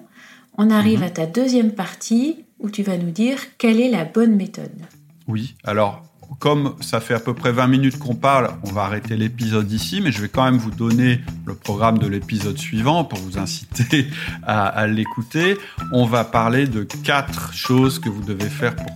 On 0.58 0.70
arrive 0.70 1.00
mhm. 1.00 1.06
à 1.06 1.10
ta 1.10 1.26
deuxième 1.26 1.72
partie 1.72 2.44
où 2.58 2.70
tu 2.70 2.82
vas 2.82 2.96
nous 2.96 3.10
dire 3.10 3.38
quelle 3.58 3.80
est 3.80 3.90
la 3.90 4.04
bonne 4.04 4.36
méthode. 4.36 4.70
Oui, 5.26 5.54
alors 5.64 6.02
comme 6.38 6.74
ça 6.80 7.00
fait 7.00 7.14
à 7.14 7.20
peu 7.20 7.34
près 7.34 7.52
20 7.52 7.66
minutes 7.66 7.98
qu'on 7.98 8.14
parle, 8.14 8.50
on 8.64 8.72
va 8.72 8.82
arrêter 8.82 9.16
l'épisode 9.16 9.70
ici, 9.72 10.00
mais 10.00 10.12
je 10.12 10.22
vais 10.22 10.28
quand 10.28 10.44
même 10.44 10.58
vous 10.58 10.70
donner 10.70 11.20
le 11.44 11.54
programme 11.54 11.98
de 11.98 12.06
l'épisode 12.06 12.56
suivant 12.56 13.04
pour 13.04 13.18
vous 13.18 13.36
inciter 13.36 14.06
à, 14.46 14.86
l'écouter. 14.86 15.58
On 15.92 16.06
va 16.06 16.24
parler 16.24 16.66
de 16.66 16.84
quatre 16.84 17.52
choses 17.52 17.98
que 17.98 18.08
vous 18.08 18.22
devez 18.22 18.48
faire 18.48 18.76
pour 18.76 18.86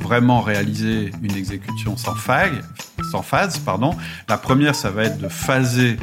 vraiment 0.00 0.40
réaliser 0.40 1.10
une 1.22 1.36
exécution 1.36 1.96
sans, 1.96 2.14
sans 3.10 3.22
phase. 3.22 3.58
Pardon. 3.58 3.94
La 4.28 4.38
première, 4.38 4.74
ça 4.74 4.90
va 4.90 5.04
être 5.04 5.18
de 5.18 5.28
phaser 5.28 5.96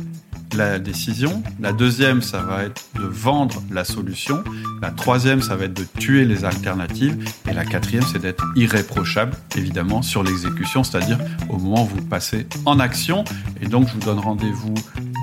la 0.56 0.80
décision. 0.80 1.44
La 1.60 1.74
deuxième, 1.74 2.22
ça 2.22 2.42
va 2.42 2.64
être 2.64 2.84
de 2.96 3.04
vendre 3.04 3.62
la 3.72 3.84
solution. 3.84 4.44
La 4.82 4.92
troisième, 4.92 5.42
ça 5.42 5.56
va 5.56 5.66
être 5.66 5.74
de 5.74 5.86
tuer 6.00 6.26
les 6.26 6.46
alternatives. 6.46 7.18
Et 7.50 7.54
la 7.54 7.66
quatrième, 7.66 8.04
c'est 8.04 8.20
d'être 8.20 8.46
irréprochable, 8.56 9.34
évidemment, 9.56 10.02
sur 10.02 10.24
l'exécution, 10.24 10.84
c'est-à-dire 10.84 11.18
au 11.50 11.58
moment 11.58 11.84
où 11.84 11.88
vous 11.88 12.02
passez 12.02 12.48
en 12.66 12.80
action. 12.80 13.24
Et 13.62 13.68
donc, 13.68 13.88
je 13.88 13.94
vous 13.94 14.00
donne 14.00 14.20
rendez-vous 14.20 14.74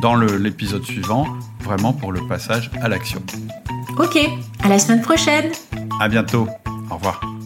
dans 0.03 0.15
l'épisode 0.15 0.85
suivant, 0.85 1.27
vraiment 1.63 1.93
pour 1.93 2.13
le 2.13 2.27
passage 2.29 2.71
à 2.81 2.89
l'action. 2.89 3.23
Ok, 3.99 4.19
à 4.63 4.69
la 4.69 4.79
semaine 4.79 5.03
prochaine. 5.03 5.51
À 6.01 6.09
bientôt. 6.09 6.49
Au 6.91 6.95
revoir. 6.95 7.38